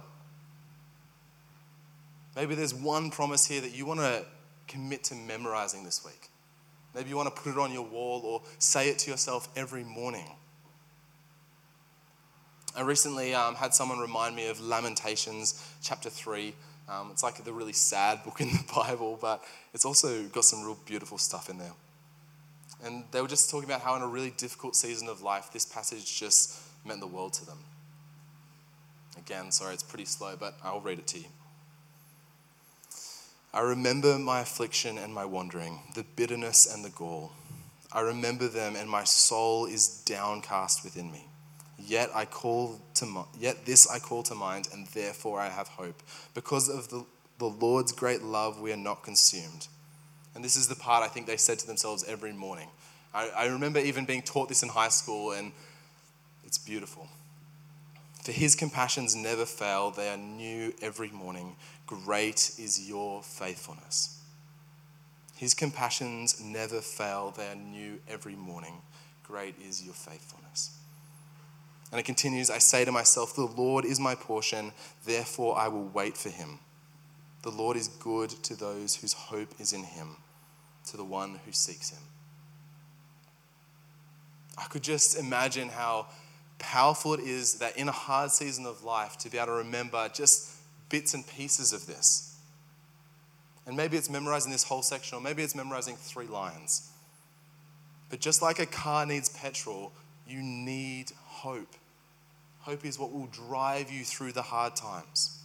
Maybe 2.36 2.54
there's 2.54 2.74
one 2.74 3.10
promise 3.12 3.46
here 3.48 3.62
that 3.62 3.76
you 3.76 3.86
want 3.86 4.02
to 4.02 4.26
commit 4.68 5.04
to 5.06 5.16
memorizing 5.16 5.84
this 5.84 6.04
week. 6.04 6.30
Maybe 6.94 7.10
you 7.10 7.16
want 7.16 7.34
to 7.34 7.42
put 7.42 7.52
it 7.52 7.58
on 7.58 7.72
your 7.72 7.86
wall 7.86 8.22
or 8.24 8.42
say 8.60 8.90
it 8.90 9.00
to 9.00 9.12
yourself 9.12 9.48
every 9.56 9.84
morning. 9.84 10.30
I 12.76 12.82
recently 12.82 13.34
um, 13.34 13.56
had 13.56 13.74
someone 13.74 14.00
remind 14.00 14.36
me 14.36 14.50
of 14.50 14.60
Lamentations 14.60 15.66
chapter 15.82 16.10
3. 16.10 16.54
Um, 16.90 17.10
it's 17.12 17.24
like 17.24 17.42
the 17.44 17.54
really 17.54 17.74
sad 17.74 18.24
book 18.24 18.42
in 18.42 18.50
the 18.50 18.64
Bible, 18.76 19.18
but 19.20 19.44
it's 19.74 19.86
also 19.86 20.24
got 20.26 20.44
some 20.44 20.64
real 20.64 20.78
beautiful 20.86 21.18
stuff 21.18 21.50
in 21.50 21.58
there. 21.58 21.72
And 22.84 23.04
they 23.12 23.22
were 23.22 23.28
just 23.28 23.50
talking 23.50 23.70
about 23.70 23.82
how, 23.82 23.96
in 23.96 24.02
a 24.02 24.08
really 24.08 24.32
difficult 24.32 24.76
season 24.76 25.08
of 25.08 25.22
life, 25.22 25.50
this 25.52 25.66
passage 25.66 26.20
just 26.20 26.60
meant 26.86 27.00
the 27.00 27.08
world 27.08 27.34
to 27.34 27.46
them. 27.46 27.58
Again, 29.18 29.52
sorry, 29.52 29.74
it's 29.74 29.84
pretty 29.84 30.06
slow, 30.06 30.36
but 30.40 30.56
I'll 30.64 30.82
read 30.82 31.00
it 31.00 31.08
to 31.08 31.20
you. 31.20 31.26
I 33.54 33.62
remember 33.62 34.20
my 34.20 34.42
affliction 34.42 34.98
and 34.98 35.14
my 35.14 35.24
wandering, 35.24 35.80
the 35.96 36.04
bitterness 36.16 36.72
and 36.72 36.84
the 36.84 36.90
gall. 36.90 37.32
I 37.92 38.02
remember 38.02 38.50
them, 38.50 38.76
and 38.76 38.90
my 38.90 39.06
soul 39.06 39.66
is 39.66 40.04
downcast 40.04 40.84
within 40.84 41.10
me. 41.10 41.26
Yet 41.80 42.10
I 42.14 42.26
call 42.26 42.82
to 42.96 43.06
mi- 43.06 43.24
yet 43.40 43.66
this 43.66 43.90
I 43.90 44.00
call 44.00 44.24
to 44.24 44.36
mind, 44.36 44.68
and 44.74 44.88
therefore 44.88 45.40
I 45.40 45.50
have 45.50 45.70
hope. 45.70 46.04
Because 46.34 46.68
of 46.68 46.90
the, 46.90 47.06
the 47.38 47.46
Lord's 47.46 47.94
great 47.94 48.22
love, 48.22 48.60
we 48.60 48.74
are 48.74 48.78
not 48.78 49.04
consumed. 49.04 49.68
And 50.36 50.44
this 50.44 50.56
is 50.56 50.68
the 50.68 50.76
part 50.76 51.04
I 51.04 51.08
think 51.08 51.28
they 51.28 51.38
said 51.38 51.60
to 51.60 51.68
themselves 51.68 52.04
every 52.04 52.34
morning. 52.34 52.68
I, 53.14 53.30
I 53.30 53.46
remember 53.48 53.80
even 53.80 54.06
being 54.06 54.22
taught 54.22 54.50
this 54.50 54.62
in 54.62 54.70
high 54.70 54.90
school, 54.90 55.32
and 55.32 55.54
it's 56.46 56.58
beautiful. 56.58 57.08
For 58.24 58.32
his 58.32 58.56
compassions 58.56 59.16
never 59.16 59.46
fail, 59.46 59.92
they 59.92 60.10
are 60.10 60.18
new 60.18 60.74
every 60.82 61.10
morning. 61.10 61.56
Great 61.88 62.52
is 62.60 62.88
your 62.88 63.24
faithfulness. 63.24 64.20
His 65.38 65.54
compassions 65.54 66.42
never 66.42 66.82
fail, 66.82 67.34
they 67.36 67.48
are 67.48 67.56
new 67.56 68.00
every 68.10 68.36
morning. 68.36 68.82
Great 69.24 69.56
is 69.60 69.84
your 69.84 69.94
faithfulness. 69.94 70.78
And 71.92 72.00
it 72.00 72.04
continues 72.04 72.50
I 72.50 72.58
say 72.58 72.84
to 72.84 72.92
myself, 72.92 73.36
The 73.36 73.46
Lord 73.46 73.86
is 73.86 74.00
my 74.00 74.16
portion, 74.16 74.72
therefore 75.06 75.58
I 75.58 75.68
will 75.68 75.86
wait 75.86 76.18
for 76.18 76.30
him. 76.30 76.60
The 77.44 77.52
Lord 77.52 77.78
is 77.78 77.88
good 77.88 78.32
to 78.44 78.56
those 78.56 78.96
whose 78.96 79.14
hope 79.14 79.54
is 79.60 79.72
in 79.72 79.84
him, 79.84 80.18
to 80.86 80.98
the 80.98 81.04
one 81.04 81.40
who 81.46 81.52
seeks 81.52 81.90
him. 81.90 82.00
I 84.58 84.66
could 84.66 84.84
just 84.84 85.18
imagine 85.18 85.70
how 85.70 86.08
powerful 86.60 87.14
it 87.14 87.20
is 87.20 87.56
that 87.56 87.78
in 87.78 87.90
a 87.90 87.94
hard 87.94 88.32
season 88.32 88.66
of 88.66 88.84
life 88.84 89.18
to 89.18 89.30
be 89.30 89.38
able 89.38 89.48
to 89.48 89.54
remember 89.54 90.10
just 90.14 90.52
bits 90.90 91.14
and 91.14 91.28
pieces 91.28 91.74
of 91.74 91.86
this. 91.86 92.38
And 93.66 93.76
maybe 93.76 93.98
it's 93.98 94.10
memorizing 94.10 94.52
this 94.52 94.64
whole 94.64 94.84
section, 94.84 95.18
or 95.18 95.22
maybe 95.22 95.44
it's 95.44 95.56
memorizing 95.56 95.96
three 95.96 96.28
lines. 96.28 96.90
But 98.10 98.20
just 98.20 98.42
like 98.42 98.60
a 98.60 98.66
car 98.66 99.06
needs 99.06 99.30
petrol, 99.30 99.92
you 100.28 100.42
need 100.42 101.12
hope. 101.26 101.76
Hope 102.60 102.86
is 102.86 102.98
what 102.98 103.12
will 103.12 103.28
drive 103.28 103.92
you 103.92 104.04
through 104.04 104.32
the 104.32 104.42
hard 104.42 104.76
times. 104.76 105.40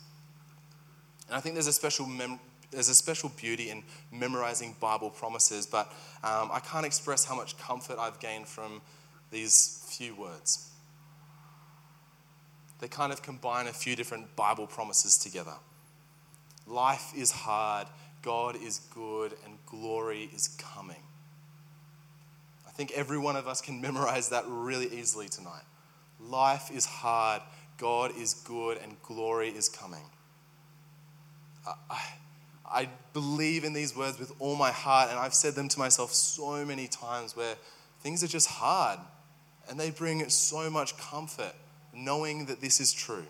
And 1.28 1.36
I 1.36 1.40
think 1.40 1.54
there's 1.54 1.66
a 1.66 1.72
special 1.72 2.06
mem- 2.06 2.40
there's 2.70 2.88
a 2.88 2.94
special 2.94 3.30
beauty 3.36 3.70
in 3.70 3.82
memorizing 4.12 4.76
Bible 4.80 5.10
promises, 5.10 5.66
but 5.66 5.86
um, 6.22 6.50
I 6.52 6.60
can't 6.60 6.86
express 6.86 7.24
how 7.24 7.34
much 7.34 7.58
comfort 7.58 7.98
I've 7.98 8.20
gained 8.20 8.46
from 8.46 8.80
these 9.30 9.84
few 9.88 10.14
words. 10.14 10.70
They 12.80 12.88
kind 12.88 13.12
of 13.12 13.22
combine 13.22 13.66
a 13.66 13.72
few 13.72 13.96
different 13.96 14.34
Bible 14.36 14.66
promises 14.66 15.18
together. 15.18 15.54
Life 16.66 17.12
is 17.16 17.30
hard, 17.30 17.88
God 18.22 18.56
is 18.56 18.80
good, 18.94 19.34
and 19.44 19.58
glory 19.66 20.30
is 20.34 20.48
coming. 20.48 21.02
I 22.66 22.70
think 22.70 22.92
every 22.92 23.18
one 23.18 23.36
of 23.36 23.46
us 23.48 23.60
can 23.60 23.80
memorize 23.80 24.28
that 24.30 24.44
really 24.46 24.86
easily 24.86 25.28
tonight. 25.28 25.64
Life 26.20 26.70
is 26.72 26.86
hard, 26.86 27.42
God 27.78 28.12
is 28.16 28.34
good, 28.34 28.78
and 28.78 29.00
glory 29.02 29.48
is 29.48 29.68
coming. 29.68 30.04
I, 31.66 31.74
I 31.90 32.02
believe 33.12 33.64
in 33.64 33.72
these 33.72 33.96
words 33.96 34.18
with 34.18 34.32
all 34.38 34.56
my 34.56 34.70
heart, 34.70 35.10
and 35.10 35.18
I've 35.18 35.34
said 35.34 35.54
them 35.54 35.68
to 35.68 35.78
myself 35.78 36.12
so 36.12 36.64
many 36.64 36.86
times 36.86 37.36
where 37.36 37.56
things 38.00 38.22
are 38.22 38.28
just 38.28 38.48
hard, 38.48 38.98
and 39.68 39.78
they 39.78 39.90
bring 39.90 40.28
so 40.28 40.70
much 40.70 40.96
comfort 40.96 41.52
knowing 41.94 42.46
that 42.46 42.60
this 42.60 42.80
is 42.80 42.92
true. 42.92 43.26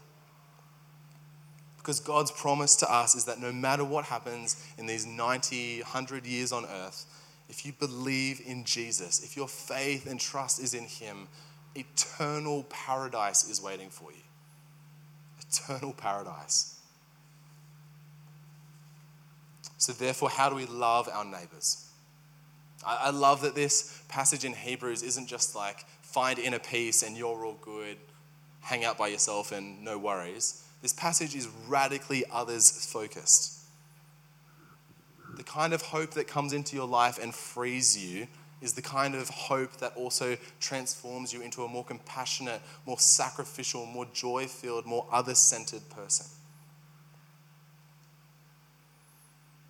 Because 1.78 2.00
God's 2.00 2.30
promise 2.30 2.76
to 2.76 2.92
us 2.92 3.14
is 3.14 3.24
that 3.24 3.40
no 3.40 3.52
matter 3.52 3.84
what 3.84 4.04
happens 4.04 4.62
in 4.76 4.86
these 4.86 5.06
90, 5.06 5.80
100 5.80 6.26
years 6.26 6.52
on 6.52 6.66
earth, 6.66 7.06
if 7.48 7.64
you 7.64 7.72
believe 7.72 8.42
in 8.46 8.64
Jesus, 8.64 9.24
if 9.24 9.36
your 9.36 9.48
faith 9.48 10.06
and 10.06 10.20
trust 10.20 10.62
is 10.62 10.74
in 10.74 10.84
Him, 10.84 11.26
eternal 11.74 12.64
paradise 12.64 13.48
is 13.48 13.62
waiting 13.62 13.88
for 13.88 14.12
you. 14.12 14.22
Eternal 15.48 15.94
paradise. 15.94 16.79
So, 19.80 19.94
therefore, 19.94 20.28
how 20.28 20.50
do 20.50 20.54
we 20.54 20.66
love 20.66 21.08
our 21.10 21.24
neighbors? 21.24 21.88
I, 22.86 23.04
I 23.04 23.10
love 23.10 23.40
that 23.40 23.54
this 23.54 24.02
passage 24.08 24.44
in 24.44 24.52
Hebrews 24.52 25.02
isn't 25.02 25.26
just 25.26 25.56
like 25.56 25.86
find 26.02 26.38
inner 26.38 26.58
peace 26.58 27.02
and 27.02 27.16
you're 27.16 27.46
all 27.46 27.56
good, 27.62 27.96
hang 28.60 28.84
out 28.84 28.98
by 28.98 29.08
yourself 29.08 29.52
and 29.52 29.82
no 29.82 29.96
worries. 29.96 30.62
This 30.82 30.92
passage 30.92 31.34
is 31.34 31.48
radically 31.66 32.24
others 32.30 32.70
focused. 32.84 33.60
The 35.38 35.44
kind 35.44 35.72
of 35.72 35.80
hope 35.80 36.10
that 36.10 36.28
comes 36.28 36.52
into 36.52 36.76
your 36.76 36.86
life 36.86 37.18
and 37.18 37.34
frees 37.34 37.96
you 37.96 38.26
is 38.60 38.74
the 38.74 38.82
kind 38.82 39.14
of 39.14 39.30
hope 39.30 39.78
that 39.78 39.96
also 39.96 40.36
transforms 40.60 41.32
you 41.32 41.40
into 41.40 41.64
a 41.64 41.68
more 41.68 41.86
compassionate, 41.86 42.60
more 42.84 42.98
sacrificial, 42.98 43.86
more 43.86 44.06
joy 44.12 44.46
filled, 44.46 44.84
more 44.84 45.06
other 45.10 45.34
centered 45.34 45.88
person. 45.88 46.26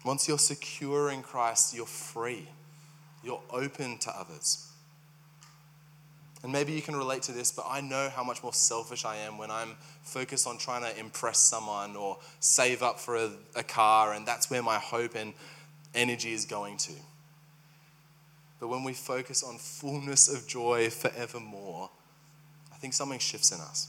Once 0.04 0.26
you're 0.26 0.38
secure 0.38 1.10
in 1.10 1.22
Christ, 1.22 1.74
you're 1.74 1.86
free. 1.86 2.48
You're 3.22 3.42
open 3.50 3.98
to 3.98 4.10
others. 4.10 4.66
And 6.42 6.50
maybe 6.50 6.72
you 6.72 6.80
can 6.80 6.96
relate 6.96 7.22
to 7.24 7.32
this, 7.32 7.52
but 7.52 7.66
I 7.68 7.82
know 7.82 8.08
how 8.08 8.24
much 8.24 8.42
more 8.42 8.54
selfish 8.54 9.04
I 9.04 9.16
am 9.16 9.36
when 9.36 9.50
I'm 9.50 9.76
focused 10.02 10.46
on 10.46 10.56
trying 10.56 10.82
to 10.82 10.98
impress 10.98 11.38
someone 11.38 11.96
or 11.96 12.16
save 12.40 12.82
up 12.82 12.98
for 12.98 13.16
a, 13.16 13.30
a, 13.54 13.62
car, 13.62 14.14
and 14.14 14.26
that's 14.26 14.48
where 14.48 14.62
my 14.62 14.78
hope 14.78 15.14
and 15.14 15.34
energy 15.94 16.32
is 16.32 16.46
going 16.46 16.78
to. 16.78 16.92
But 18.58 18.68
when 18.68 18.84
we 18.84 18.94
focus 18.94 19.42
on 19.42 19.58
fullness 19.58 20.34
of 20.34 20.46
joy 20.46 20.88
forevermore, 20.88 21.90
I 22.72 22.76
think 22.76 22.94
something 22.94 23.18
shifts 23.18 23.52
in 23.52 23.60
us. 23.60 23.88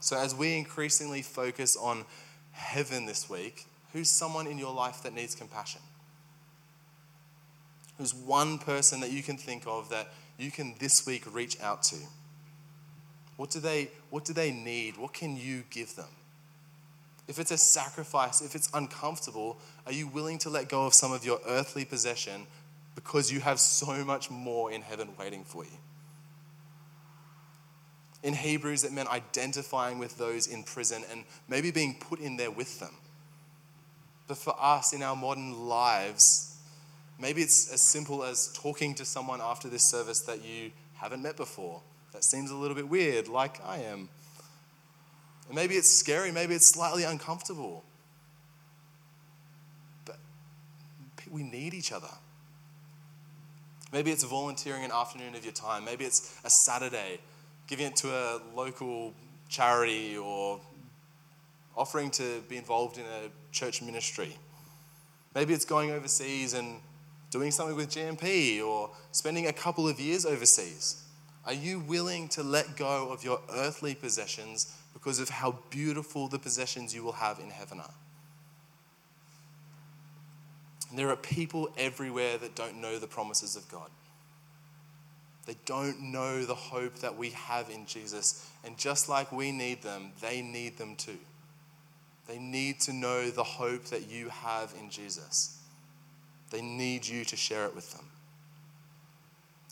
So 0.00 0.18
as 0.18 0.34
we 0.34 0.56
increasingly 0.56 1.22
focus 1.22 1.76
on 1.76 2.04
heaven 2.50 3.06
this 3.06 3.30
week, 3.30 3.66
who's 3.98 4.08
someone 4.08 4.46
in 4.46 4.58
your 4.58 4.72
life 4.72 5.02
that 5.02 5.12
needs 5.12 5.34
compassion? 5.34 5.80
Who's 7.98 8.14
one 8.14 8.58
person 8.58 9.00
that 9.00 9.10
you 9.10 9.24
can 9.24 9.36
think 9.36 9.64
of 9.66 9.88
that 9.88 10.12
you 10.38 10.52
can 10.52 10.76
this 10.78 11.04
week 11.04 11.24
reach 11.34 11.60
out 11.60 11.82
to? 11.84 11.96
What 13.36 13.50
do 13.50 13.58
they, 13.58 13.90
what 14.10 14.24
do 14.24 14.32
they 14.32 14.52
need? 14.52 14.98
What 14.98 15.12
can 15.12 15.36
you 15.36 15.64
give 15.68 15.96
them? 15.96 16.06
If 17.26 17.40
it's 17.40 17.50
a 17.50 17.58
sacrifice, 17.58 18.40
if 18.40 18.54
it's 18.54 18.70
uncomfortable, 18.72 19.58
are 19.84 19.92
you 19.92 20.06
willing 20.06 20.38
to 20.38 20.48
let 20.48 20.68
go 20.68 20.86
of 20.86 20.94
some 20.94 21.10
of 21.10 21.26
your 21.26 21.40
earthly 21.48 21.84
possession 21.84 22.46
because 22.94 23.32
you 23.32 23.40
have 23.40 23.58
so 23.58 24.04
much 24.04 24.30
more 24.30 24.70
in 24.70 24.82
heaven 24.82 25.08
waiting 25.18 25.42
for 25.42 25.64
you? 25.64 25.78
In 28.22 28.34
Hebrews, 28.34 28.84
it 28.84 28.92
meant 28.92 29.08
identifying 29.08 29.98
with 29.98 30.18
those 30.18 30.46
in 30.46 30.62
prison 30.62 31.02
and 31.10 31.24
maybe 31.48 31.72
being 31.72 31.96
put 31.98 32.20
in 32.20 32.36
there 32.36 32.52
with 32.52 32.78
them. 32.78 32.94
But 34.28 34.36
for 34.36 34.54
us 34.60 34.92
in 34.92 35.02
our 35.02 35.16
modern 35.16 35.66
lives, 35.66 36.54
maybe 37.18 37.42
it's 37.42 37.72
as 37.72 37.80
simple 37.80 38.22
as 38.22 38.52
talking 38.52 38.94
to 38.96 39.04
someone 39.04 39.40
after 39.40 39.68
this 39.68 39.82
service 39.82 40.20
that 40.20 40.44
you 40.44 40.70
haven't 40.96 41.22
met 41.22 41.36
before. 41.36 41.80
That 42.12 42.22
seems 42.22 42.50
a 42.50 42.54
little 42.54 42.76
bit 42.76 42.88
weird, 42.88 43.26
like 43.28 43.64
I 43.64 43.78
am. 43.78 44.10
And 45.46 45.54
maybe 45.54 45.74
it's 45.74 45.90
scary, 45.90 46.30
maybe 46.30 46.54
it's 46.54 46.66
slightly 46.66 47.04
uncomfortable. 47.04 47.84
But 50.04 50.18
we 51.30 51.42
need 51.42 51.72
each 51.72 51.90
other. 51.90 52.10
Maybe 53.92 54.10
it's 54.10 54.24
volunteering 54.24 54.84
an 54.84 54.90
afternoon 54.92 55.34
of 55.34 55.44
your 55.44 55.54
time. 55.54 55.86
Maybe 55.86 56.04
it's 56.04 56.38
a 56.44 56.50
Saturday, 56.50 57.20
giving 57.66 57.86
it 57.86 57.96
to 57.96 58.10
a 58.10 58.40
local 58.54 59.14
charity 59.48 60.18
or 60.18 60.60
offering 61.78 62.10
to 62.10 62.42
be 62.48 62.56
involved 62.56 62.98
in 62.98 63.04
a 63.04 63.30
church 63.52 63.80
ministry. 63.80 64.36
Maybe 65.34 65.54
it's 65.54 65.64
going 65.64 65.90
overseas 65.90 66.52
and 66.54 66.80
doing 67.30 67.50
something 67.50 67.76
with 67.76 67.90
GMP 67.90 68.64
or 68.64 68.90
spending 69.12 69.46
a 69.46 69.52
couple 69.52 69.88
of 69.88 70.00
years 70.00 70.26
overseas. 70.26 71.04
Are 71.46 71.52
you 71.52 71.80
willing 71.80 72.28
to 72.30 72.42
let 72.42 72.76
go 72.76 73.10
of 73.10 73.24
your 73.24 73.40
earthly 73.54 73.94
possessions 73.94 74.74
because 74.92 75.20
of 75.20 75.28
how 75.28 75.58
beautiful 75.70 76.28
the 76.28 76.38
possessions 76.38 76.94
you 76.94 77.02
will 77.04 77.12
have 77.12 77.38
in 77.38 77.50
heaven 77.50 77.78
are? 77.80 77.94
And 80.90 80.98
there 80.98 81.10
are 81.10 81.16
people 81.16 81.70
everywhere 81.78 82.38
that 82.38 82.54
don't 82.54 82.80
know 82.80 82.98
the 82.98 83.06
promises 83.06 83.56
of 83.56 83.68
God. 83.70 83.90
They 85.46 85.56
don't 85.64 86.12
know 86.12 86.44
the 86.44 86.54
hope 86.54 86.96
that 86.96 87.16
we 87.16 87.30
have 87.30 87.70
in 87.70 87.86
Jesus. 87.86 88.46
And 88.64 88.76
just 88.76 89.08
like 89.08 89.32
we 89.32 89.52
need 89.52 89.82
them, 89.82 90.12
they 90.20 90.42
need 90.42 90.76
them 90.76 90.96
too. 90.96 91.18
They 92.28 92.38
need 92.38 92.80
to 92.80 92.92
know 92.92 93.30
the 93.30 93.42
hope 93.42 93.86
that 93.86 94.10
you 94.10 94.28
have 94.28 94.74
in 94.78 94.90
Jesus. 94.90 95.58
They 96.50 96.60
need 96.60 97.06
you 97.06 97.24
to 97.24 97.36
share 97.36 97.64
it 97.64 97.74
with 97.74 97.92
them. 97.94 98.04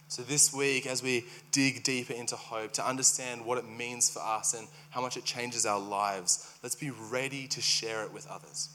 So, 0.09 0.23
this 0.23 0.55
week, 0.55 0.87
as 0.87 1.03
we 1.03 1.27
dig 1.51 1.83
deeper 1.83 2.15
into 2.15 2.37
hope, 2.37 2.73
to 2.75 2.87
understand 2.87 3.45
what 3.45 3.59
it 3.59 3.69
means 3.69 4.09
for 4.09 4.21
us 4.21 4.55
and 4.55 4.69
how 4.91 5.03
much 5.03 5.17
it 5.17 5.25
changes 5.25 5.67
our 5.67 5.81
lives, 5.81 6.57
let's 6.63 6.77
be 6.77 6.91
ready 6.91 7.47
to 7.49 7.61
share 7.61 8.03
it 8.05 8.13
with 8.13 8.27
others. 8.29 8.71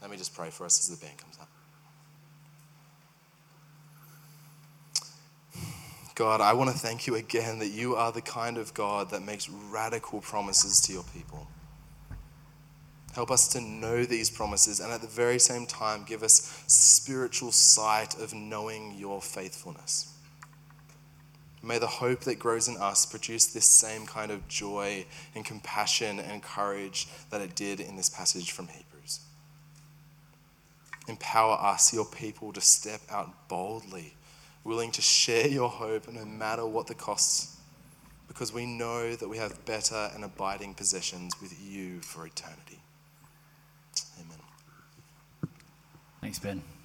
Let 0.00 0.10
me 0.10 0.16
just 0.16 0.34
pray 0.34 0.50
for 0.50 0.64
us 0.64 0.78
as 0.78 0.96
the 0.96 1.04
band 1.04 1.18
comes 1.18 1.38
up. 1.40 1.48
God, 6.14 6.42
I 6.42 6.52
want 6.52 6.70
to 6.70 6.76
thank 6.76 7.06
you 7.06 7.14
again 7.14 7.58
that 7.60 7.70
you 7.70 7.96
are 7.96 8.12
the 8.12 8.20
kind 8.20 8.58
of 8.58 8.74
God 8.74 9.10
that 9.10 9.22
makes 9.22 9.48
radical 9.48 10.20
promises 10.20 10.80
to 10.82 10.92
your 10.92 11.04
people. 11.14 11.48
Help 13.20 13.30
us 13.30 13.48
to 13.48 13.60
know 13.60 14.06
these 14.06 14.30
promises 14.30 14.80
and 14.80 14.90
at 14.90 15.02
the 15.02 15.06
very 15.06 15.38
same 15.38 15.66
time 15.66 16.04
give 16.04 16.22
us 16.22 16.64
spiritual 16.66 17.52
sight 17.52 18.18
of 18.18 18.32
knowing 18.32 18.94
your 18.96 19.20
faithfulness. 19.20 20.10
May 21.62 21.78
the 21.78 21.86
hope 21.86 22.20
that 22.20 22.38
grows 22.38 22.66
in 22.66 22.78
us 22.78 23.04
produce 23.04 23.44
this 23.44 23.66
same 23.66 24.06
kind 24.06 24.30
of 24.30 24.48
joy 24.48 25.04
and 25.34 25.44
compassion 25.44 26.18
and 26.18 26.42
courage 26.42 27.08
that 27.28 27.42
it 27.42 27.54
did 27.54 27.78
in 27.78 27.96
this 27.96 28.08
passage 28.08 28.52
from 28.52 28.68
Hebrews. 28.68 29.20
Empower 31.06 31.58
us, 31.60 31.92
your 31.92 32.06
people, 32.06 32.54
to 32.54 32.62
step 32.62 33.02
out 33.10 33.50
boldly, 33.50 34.14
willing 34.64 34.92
to 34.92 35.02
share 35.02 35.46
your 35.46 35.68
hope 35.68 36.10
no 36.10 36.24
matter 36.24 36.64
what 36.64 36.86
the 36.86 36.94
costs, 36.94 37.58
because 38.28 38.50
we 38.50 38.64
know 38.64 39.14
that 39.14 39.28
we 39.28 39.36
have 39.36 39.66
better 39.66 40.10
and 40.14 40.24
abiding 40.24 40.72
possessions 40.72 41.34
with 41.42 41.54
you 41.62 42.00
for 42.00 42.26
eternity. 42.26 42.80
Amen. 44.20 44.38
Thanks, 46.30 46.38
Ben. 46.38 46.79